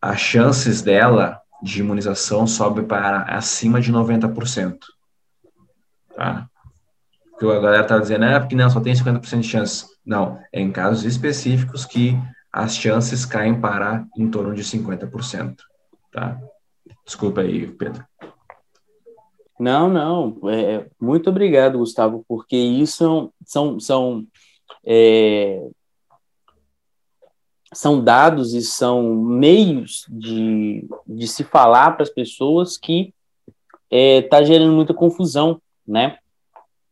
[0.00, 4.78] as chances dela de imunização sobe para acima de 90%.
[6.16, 6.48] Tá?
[7.30, 9.86] Porque a galera tá dizendo, é porque não, só tem 50% de chance.
[10.04, 12.18] Não, é em casos específicos que
[12.52, 15.56] as chances caem para em torno de 50%.
[16.10, 16.38] Tá?
[17.04, 18.04] Desculpa aí, Pedro.
[19.60, 20.50] Não, não.
[20.50, 24.26] É, muito obrigado, Gustavo, porque isso são, são,
[24.82, 25.68] é,
[27.70, 33.12] são dados e são meios de, de se falar para as pessoas que
[33.90, 36.16] está é, tá gerando muita confusão, né?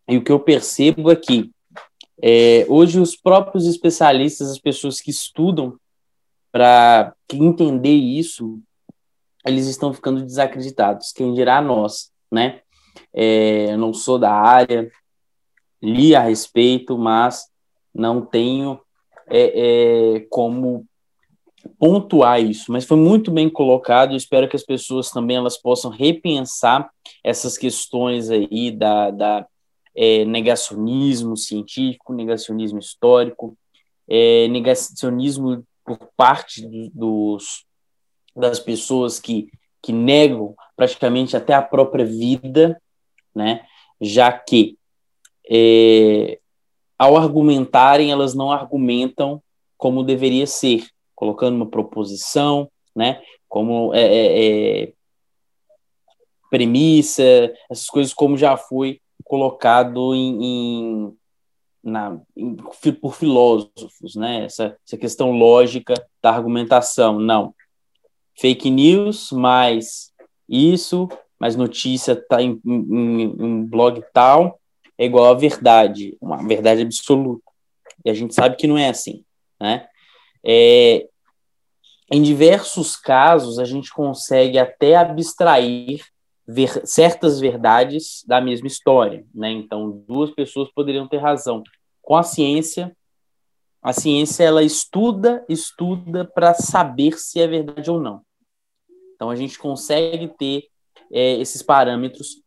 [0.06, 1.50] E o que eu percebo é que
[2.20, 5.78] é, hoje, os próprios especialistas, as pessoas que estudam
[6.52, 8.60] para entender isso,
[9.46, 11.12] eles estão ficando desacreditados.
[11.12, 12.60] Quem dirá nós, né?
[13.12, 14.90] É, não sou da área,
[15.82, 17.46] li a respeito, mas
[17.94, 18.80] não tenho
[19.28, 20.86] é, é, como
[21.78, 22.72] pontuar isso.
[22.72, 24.12] Mas foi muito bem colocado.
[24.12, 26.90] Eu espero que as pessoas também elas possam repensar
[27.22, 29.46] essas questões aí da, da
[29.94, 33.56] é, negacionismo científico, negacionismo histórico,
[34.08, 37.64] é, negacionismo por parte do, dos,
[38.36, 39.48] das pessoas que,
[39.82, 42.80] que negam praticamente até a própria vida,
[43.34, 43.64] né?
[44.00, 44.78] já que
[45.50, 46.38] é,
[46.98, 49.42] ao argumentarem, elas não argumentam
[49.76, 53.22] como deveria ser, colocando uma proposição, né?
[53.48, 54.92] como é, é, é
[56.50, 57.22] premissa,
[57.70, 61.16] essas coisas como já foi colocado em, em,
[61.82, 62.18] na,
[63.00, 64.44] por filósofos, né?
[64.44, 67.18] Essa, essa questão lógica da argumentação.
[67.18, 67.54] Não.
[68.38, 70.12] Fake news, mais
[70.48, 71.08] isso,
[71.38, 74.60] mais notícia tá em, em blog tal,
[74.96, 77.42] é igual a verdade, uma verdade absoluta.
[78.04, 79.24] E a gente sabe que não é assim,
[79.60, 79.88] né?
[80.44, 81.08] É,
[82.10, 86.02] em diversos casos, a gente consegue até abstrair
[86.46, 89.50] ver certas verdades da mesma história, né?
[89.50, 91.62] Então, duas pessoas poderiam ter razão.
[92.00, 92.96] Com a ciência,
[93.82, 98.22] a ciência ela estuda, estuda para saber se é verdade ou não.
[99.18, 100.68] Então, a gente consegue ter
[101.12, 102.40] é, esses parâmetros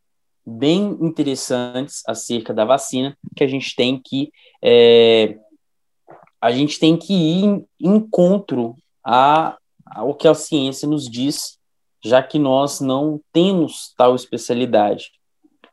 [0.45, 4.32] bem interessantes acerca da vacina que a gente tem que
[4.63, 5.38] é,
[6.39, 11.59] a gente tem que ir em encontro a, ao que a ciência nos diz
[12.03, 15.11] já que nós não temos tal especialidade.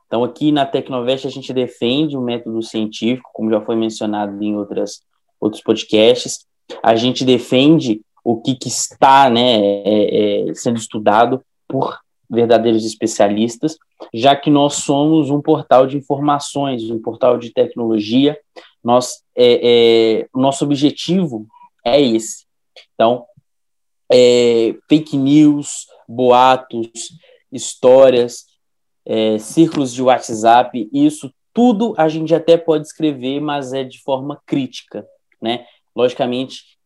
[0.07, 4.57] Então, aqui na Tecnovest, a gente defende o método científico, como já foi mencionado em
[4.57, 5.03] outras,
[5.40, 6.46] outros podcasts,
[6.82, 11.99] a gente defende o que, que está né, é, é, sendo estudado por
[12.29, 13.79] verdadeiros especialistas,
[14.12, 18.39] já que nós somos um portal de informações, um portal de tecnologia,
[18.85, 21.47] nós, é, é nosso objetivo
[21.83, 22.45] é esse.
[22.93, 23.24] Então,
[24.12, 26.91] é, fake news, boatos,
[27.51, 28.45] histórias,
[29.07, 34.39] é, círculos de WhatsApp, isso tudo a gente até pode escrever, mas é de forma
[34.45, 35.07] crítica,
[35.41, 35.64] né?
[35.97, 36.78] Logicamente,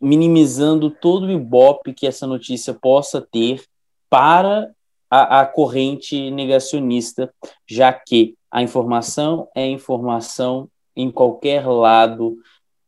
[0.00, 3.62] minimizando todo o ibope que essa notícia possa ter
[4.08, 4.70] para
[5.10, 7.32] a, a corrente negacionista,
[7.66, 12.36] já que a informação é informação em qualquer lado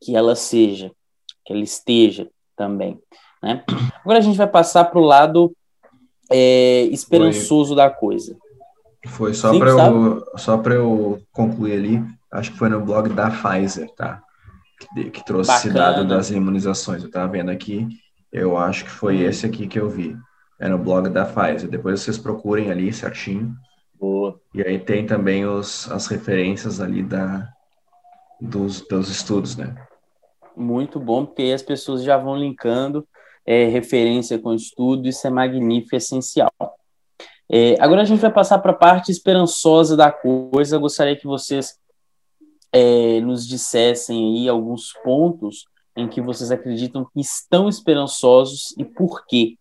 [0.01, 0.91] que ela seja,
[1.45, 2.99] que ela esteja também.
[3.43, 3.65] Né?
[4.01, 5.55] Agora a gente vai passar para o lado
[6.31, 8.37] é, esperançoso foi, da coisa.
[9.07, 13.91] Foi só para eu, só eu concluir ali, acho que foi no blog da Pfizer,
[13.95, 14.23] tá?
[14.95, 15.69] Que, que trouxe Bacana.
[15.69, 17.03] esse dado das imunizações.
[17.03, 17.89] Eu estava vendo aqui,
[18.33, 19.29] eu acho que foi hum.
[19.29, 20.17] esse aqui que eu vi.
[20.59, 21.69] É no blog da Pfizer.
[21.69, 23.55] Depois vocês procurem ali certinho.
[23.99, 24.41] Boa.
[24.55, 27.49] E aí tem também os, as referências ali da,
[28.41, 29.75] dos, dos estudos, né?
[30.57, 33.07] Muito bom, porque aí as pessoas já vão linkando
[33.47, 36.53] é, referência com estudo, isso é magnífico, essencial.
[37.51, 40.77] É, agora a gente vai passar para a parte esperançosa da coisa.
[40.77, 41.79] Eu gostaria que vocês
[42.73, 49.27] é, nos dissessem aí alguns pontos em que vocês acreditam que estão esperançosos e por
[49.27, 49.57] quê.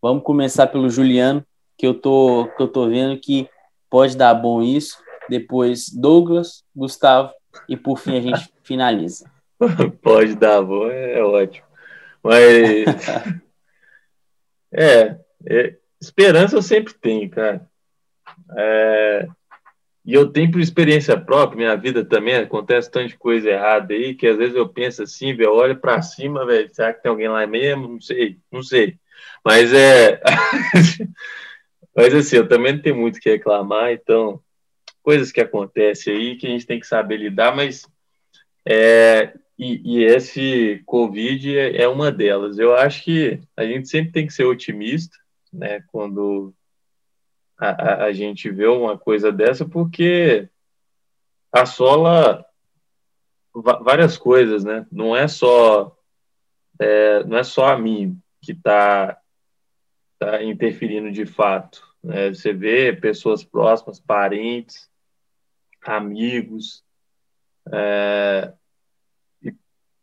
[0.00, 1.44] Vamos começar pelo Juliano,
[1.76, 3.48] que eu tô, que eu tô vendo que
[3.90, 4.98] pode dar bom isso.
[5.28, 7.32] Depois Douglas, Gustavo
[7.68, 9.30] e por fim a gente finaliza.
[10.00, 11.66] pode dar bom, é ótimo.
[12.22, 12.86] Mas
[14.72, 17.68] é, é, esperança eu sempre tenho, cara.
[18.56, 19.28] É,
[20.08, 24.26] e eu tenho por experiência própria, minha vida também acontece tanta coisa errada aí, que
[24.26, 27.46] às vezes eu penso assim, velho, olha para cima, velho, será que tem alguém lá
[27.46, 27.88] mesmo?
[27.88, 28.96] Não sei, não sei.
[29.44, 30.18] Mas é.
[31.94, 34.40] Mas assim, eu também não tenho muito o que reclamar, então,
[35.02, 37.86] coisas que acontecem aí que a gente tem que saber lidar, mas.
[38.66, 42.58] É, e, e esse Covid é, é uma delas.
[42.58, 45.18] Eu acho que a gente sempre tem que ser otimista,
[45.52, 46.54] né, quando
[47.58, 50.48] a, a, gente vê uma coisa dessa, porque
[51.52, 52.44] assola
[53.52, 54.86] várias coisas, né?
[54.92, 55.96] Não é só
[56.78, 59.20] é, não é só a mim que está
[60.18, 61.82] tá interferindo de fato.
[62.02, 62.28] Né?
[62.32, 64.88] Você vê pessoas próximas, parentes,
[65.82, 66.84] amigos,
[67.72, 68.52] é,
[69.42, 69.52] e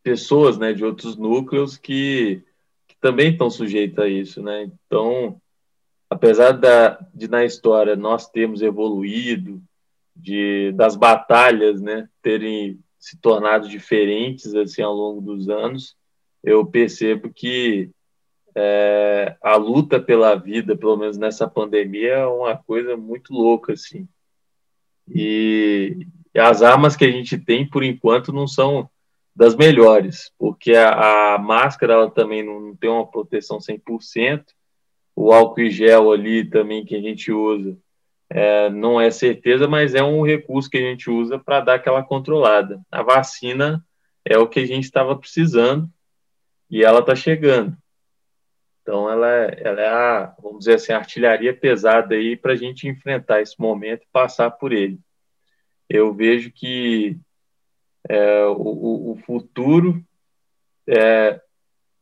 [0.04, 2.44] pessoas né, de outros núcleos que,
[2.88, 4.42] que também estão sujeitos a isso.
[4.42, 4.64] Né?
[4.64, 5.42] Então,
[6.16, 9.62] apesar da, de na história nós termos evoluído,
[10.16, 15.96] de das batalhas, né, terem se tornado diferentes assim ao longo dos anos,
[16.42, 17.92] eu percebo que
[18.56, 24.08] é, a luta pela vida, pelo menos nessa pandemia, é uma coisa muito louca assim.
[25.14, 28.90] E, e as armas que a gente tem, por enquanto, não são
[29.36, 34.46] das melhores, porque a, a máscara ela também não tem uma proteção 100%,
[35.16, 37.78] o álcool e gel ali também que a gente usa
[38.30, 42.04] é, não é certeza, mas é um recurso que a gente usa para dar aquela
[42.04, 42.82] controlada.
[42.92, 43.86] A vacina
[44.24, 45.90] é o que a gente estava precisando
[46.70, 47.78] e ela está chegando.
[48.82, 52.56] Então, ela é, ela é a, vamos dizer assim, a artilharia pesada aí para a
[52.56, 55.00] gente enfrentar esse momento e passar por ele.
[55.90, 57.18] Eu vejo que
[58.08, 60.04] é, o, o, futuro
[60.88, 61.42] é,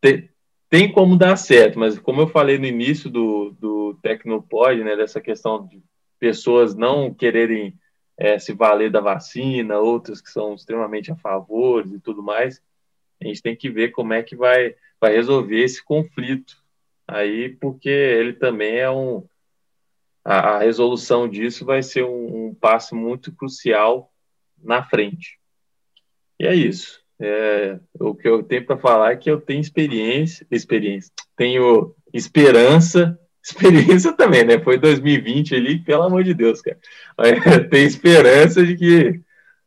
[0.01, 0.29] te,
[0.73, 5.21] tem como dar certo, mas como eu falei no início do, do Tecnopod, né, dessa
[5.21, 5.79] questão de
[6.17, 7.77] pessoas não quererem
[8.17, 12.59] é, se valer da vacina, outras que são extremamente a favor e tudo mais,
[13.21, 16.57] a gente tem que ver como é que vai, vai resolver esse conflito
[17.07, 19.23] aí, porque ele também é um.
[20.25, 24.11] A, a resolução disso vai ser um, um passo muito crucial
[24.57, 25.39] na frente.
[26.39, 27.02] E é isso.
[27.25, 33.17] É, o que eu tenho para falar é que eu tenho experiência, experiência, tenho esperança,
[33.41, 34.59] experiência também, né?
[34.59, 36.77] Foi 2020 ali, pelo amor de Deus, cara.
[37.71, 39.21] Tenho esperança de que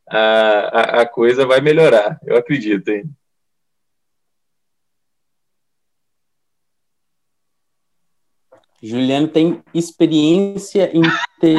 [0.07, 2.19] a, a, a coisa vai melhorar.
[2.27, 3.09] Eu acredito, hein?
[8.83, 11.01] Juliano tem experiência em
[11.41, 11.57] ter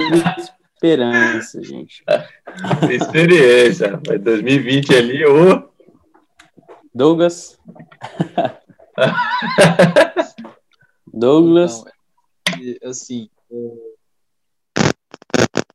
[0.72, 2.04] esperança, gente.
[2.88, 5.67] experiência, mas 2020 ali, ô.
[6.98, 7.56] Douglas.
[11.06, 11.84] Douglas.
[12.58, 13.30] Então, assim,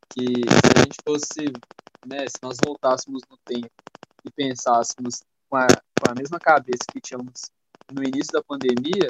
[0.09, 1.53] que se a gente fosse,
[2.05, 3.71] né, se nós voltássemos no tempo
[4.26, 7.49] e pensássemos com a, com a mesma cabeça que tínhamos
[7.89, 9.07] no início da pandemia,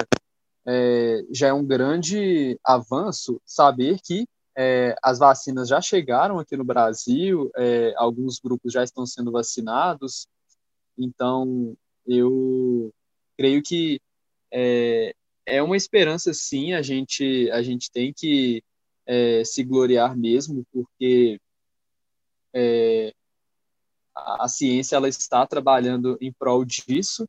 [0.68, 4.24] é, já é um grande avanço saber que
[4.56, 10.28] é, as vacinas já chegaram aqui no Brasil, é, alguns grupos já estão sendo vacinados,
[10.96, 11.76] então
[12.06, 12.92] eu
[13.36, 14.00] creio que
[14.52, 15.14] é,
[15.46, 18.62] é uma esperança sim, a gente, a gente tem que
[19.06, 21.40] é, se gloriar mesmo, porque
[22.52, 23.12] é,
[24.14, 27.28] a, ciência ela está trabalhando em prol disso,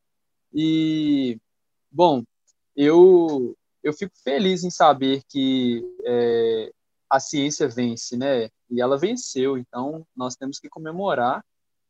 [0.53, 1.37] e,
[1.91, 2.23] bom,
[2.75, 6.71] eu, eu fico feliz em saber que é,
[7.09, 8.49] a ciência vence, né?
[8.69, 11.43] E ela venceu, então nós temos que comemorar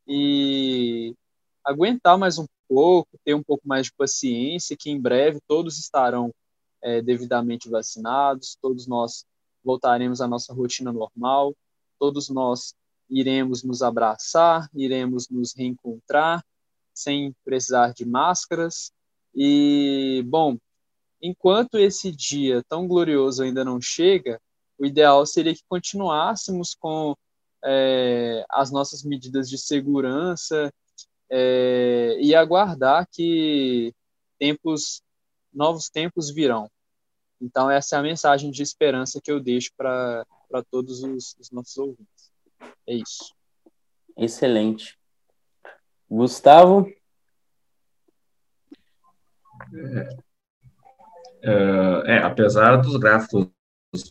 [0.07, 1.15] e
[1.63, 6.33] aguentar mais um pouco, ter um pouco mais de paciência, que em breve todos estarão
[6.81, 9.25] é, devidamente vacinados, todos nós
[9.63, 11.55] voltaremos à nossa rotina normal,
[11.99, 12.75] todos nós
[13.09, 16.43] iremos nos abraçar, iremos nos reencontrar
[16.93, 18.91] sem precisar de máscaras.
[19.35, 20.57] E, bom,
[21.21, 24.39] enquanto esse dia tão glorioso ainda não chega,
[24.77, 27.15] o ideal seria que continuássemos com
[27.63, 30.71] é, as nossas medidas de segurança
[31.29, 33.93] é, e aguardar que
[34.37, 35.01] tempos,
[35.53, 36.69] novos tempos virão.
[37.41, 40.25] Então, essa é a mensagem de esperança que eu deixo para
[40.71, 42.31] todos os, os nossos ouvintes.
[42.87, 43.33] É isso.
[44.17, 44.97] Excelente.
[46.09, 46.87] Gustavo?
[49.73, 50.25] É,
[51.45, 53.47] Uh, é, apesar dos gráficos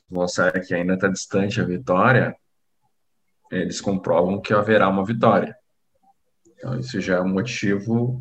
[0.08, 2.36] mostrar que ainda está distante a vitória,
[3.50, 5.56] eles comprovam que haverá uma vitória.
[6.64, 8.18] Então, isso já é um motivo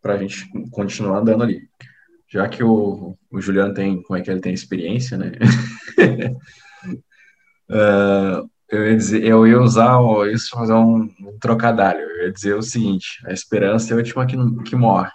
[0.00, 1.68] para a gente continuar andando ali.
[2.28, 5.32] Já que o, o Juliano tem, como é que ele tem experiência, né?
[7.68, 9.98] uh, eu, ia dizer, eu ia usar
[10.32, 11.98] isso fazer um, um trocadilho.
[11.98, 15.10] Eu ia dizer o seguinte: a esperança é a última que, que morre,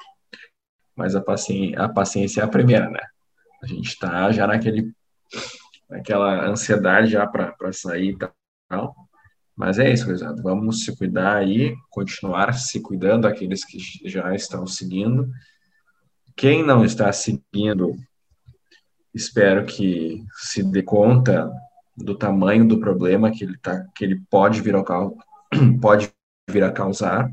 [0.93, 2.99] mas a paciência, a paciência é a primeira, né?
[3.63, 4.91] A gente está já naquele,
[5.89, 8.17] naquela ansiedade já para sair e
[8.67, 9.07] tal.
[9.57, 10.39] Mas é isso, gurizada.
[10.43, 15.27] Vamos se cuidar aí, continuar se cuidando, aqueles que já estão seguindo.
[16.35, 17.97] Quem não está seguindo,
[19.11, 21.51] espero que se dê conta
[21.97, 24.83] do tamanho do problema que ele, tá, que ele pode, vir a,
[25.81, 26.13] pode
[26.47, 27.27] vir a causar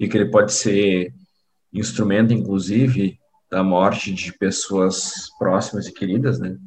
[0.00, 1.14] e que ele pode ser
[1.72, 3.16] instrumento, inclusive,
[3.48, 6.58] da morte de pessoas próximas e queridas, né?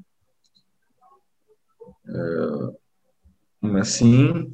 [2.07, 2.86] Uh,
[3.61, 4.51] Assim,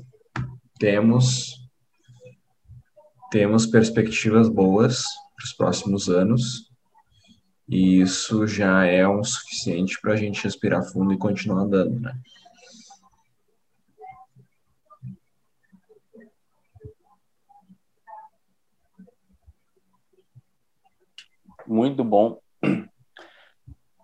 [0.80, 1.62] temos
[3.32, 5.04] temos perspectivas boas
[5.36, 6.72] para os próximos anos
[7.68, 12.00] e isso já é o um suficiente para a gente respirar fundo e continuar andando,
[12.00, 12.14] né?
[21.66, 22.40] Muito bom.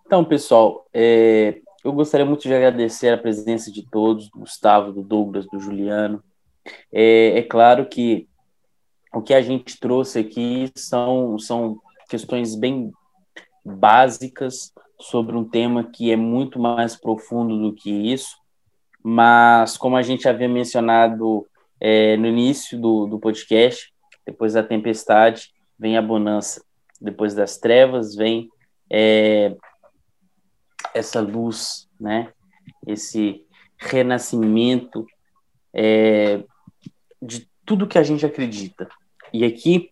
[0.04, 5.02] Então, pessoal, é, eu gostaria muito de agradecer a presença de todos, do Gustavo, do
[5.02, 6.22] Douglas, do Juliano.
[6.92, 8.28] É, é claro que
[9.12, 11.78] o que a gente trouxe aqui são, são
[12.08, 12.92] questões bem
[13.64, 18.36] básicas sobre um tema que é muito mais profundo do que isso,
[19.02, 21.46] mas como a gente havia mencionado
[21.80, 23.92] é, no início do, do podcast,
[24.26, 26.62] depois da tempestade vem a bonança,
[27.00, 28.50] depois das trevas vem
[28.90, 29.56] é,
[30.94, 32.32] essa luz, né?
[32.86, 33.44] Esse
[33.78, 35.06] renascimento
[35.72, 36.42] é,
[37.20, 38.88] de tudo que a gente acredita.
[39.32, 39.90] E aqui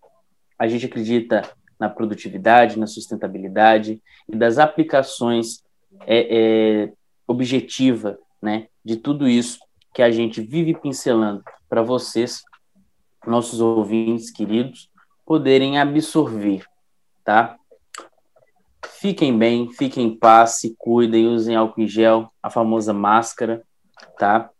[0.59, 1.43] a gente acredita
[1.79, 5.63] na produtividade, na sustentabilidade e das aplicações
[6.07, 6.93] é, é,
[7.27, 8.69] objetiva, né?
[8.85, 9.61] De tudo isso
[9.95, 12.43] que a gente vive pincelando para vocês,
[13.27, 14.91] nossos ouvintes queridos,
[15.25, 16.65] poderem absorver,
[17.25, 17.58] tá?
[19.01, 23.63] Fiquem bem, fiquem em paz, se cuidem, usem álcool em gel, a famosa máscara,
[24.19, 24.51] tá?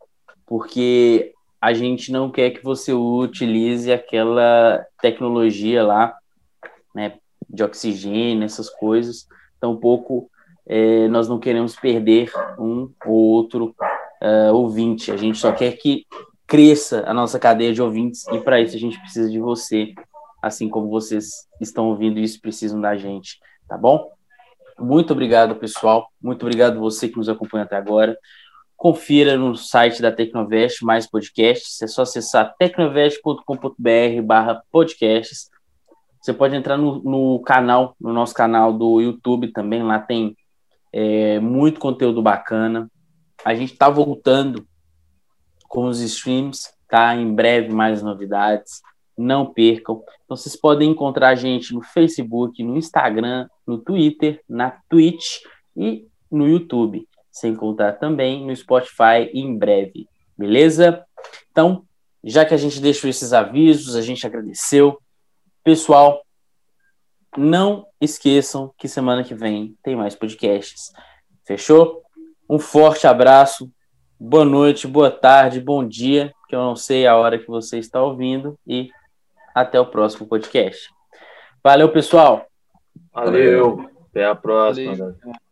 [0.47, 6.17] Porque a gente não quer que você utilize aquela tecnologia lá,
[6.95, 7.19] né,
[7.51, 9.27] de oxigênio, essas coisas.
[9.61, 10.31] Tampouco
[10.69, 12.31] é, nós não queremos perder
[12.61, 13.75] um ou outro
[14.23, 15.11] uh, ouvinte.
[15.11, 16.07] A gente só quer que
[16.47, 19.95] cresça a nossa cadeia de ouvintes e para isso a gente precisa de você,
[20.41, 24.17] assim como vocês estão ouvindo isso, precisam da gente, tá bom?
[24.79, 26.09] Muito obrigado, pessoal.
[26.23, 28.17] Muito obrigado você que nos acompanha até agora.
[28.77, 31.83] Confira no site da Tecnovest mais podcasts.
[31.83, 35.51] É só acessar tecnovest.com.br barra podcasts.
[36.21, 39.83] Você pode entrar no, no, canal, no nosso canal do YouTube também.
[39.83, 40.37] Lá tem
[40.93, 42.89] é, muito conteúdo bacana.
[43.45, 44.67] A gente está voltando
[45.69, 47.15] com os streams, tá?
[47.17, 48.81] Em breve mais novidades
[49.19, 50.03] não percam.
[50.25, 55.41] Então, vocês podem encontrar a gente no Facebook, no Instagram, no Twitter, na Twitch
[55.77, 57.07] e no YouTube.
[57.31, 60.09] Sem contar também no Spotify em breve.
[60.37, 61.05] Beleza?
[61.51, 61.85] Então,
[62.23, 64.99] já que a gente deixou esses avisos, a gente agradeceu.
[65.65, 66.23] Pessoal,
[67.37, 70.93] não esqueçam que semana que vem tem mais podcasts.
[71.45, 72.03] Fechou?
[72.49, 73.71] Um forte abraço.
[74.19, 78.03] Boa noite, boa tarde, bom dia, que eu não sei a hora que você está
[78.03, 78.91] ouvindo e
[79.61, 80.89] até o próximo podcast.
[81.63, 82.47] Valeu, pessoal.
[83.13, 83.91] Valeu.
[84.11, 84.95] Até a próxima.
[84.95, 85.48] Valeu.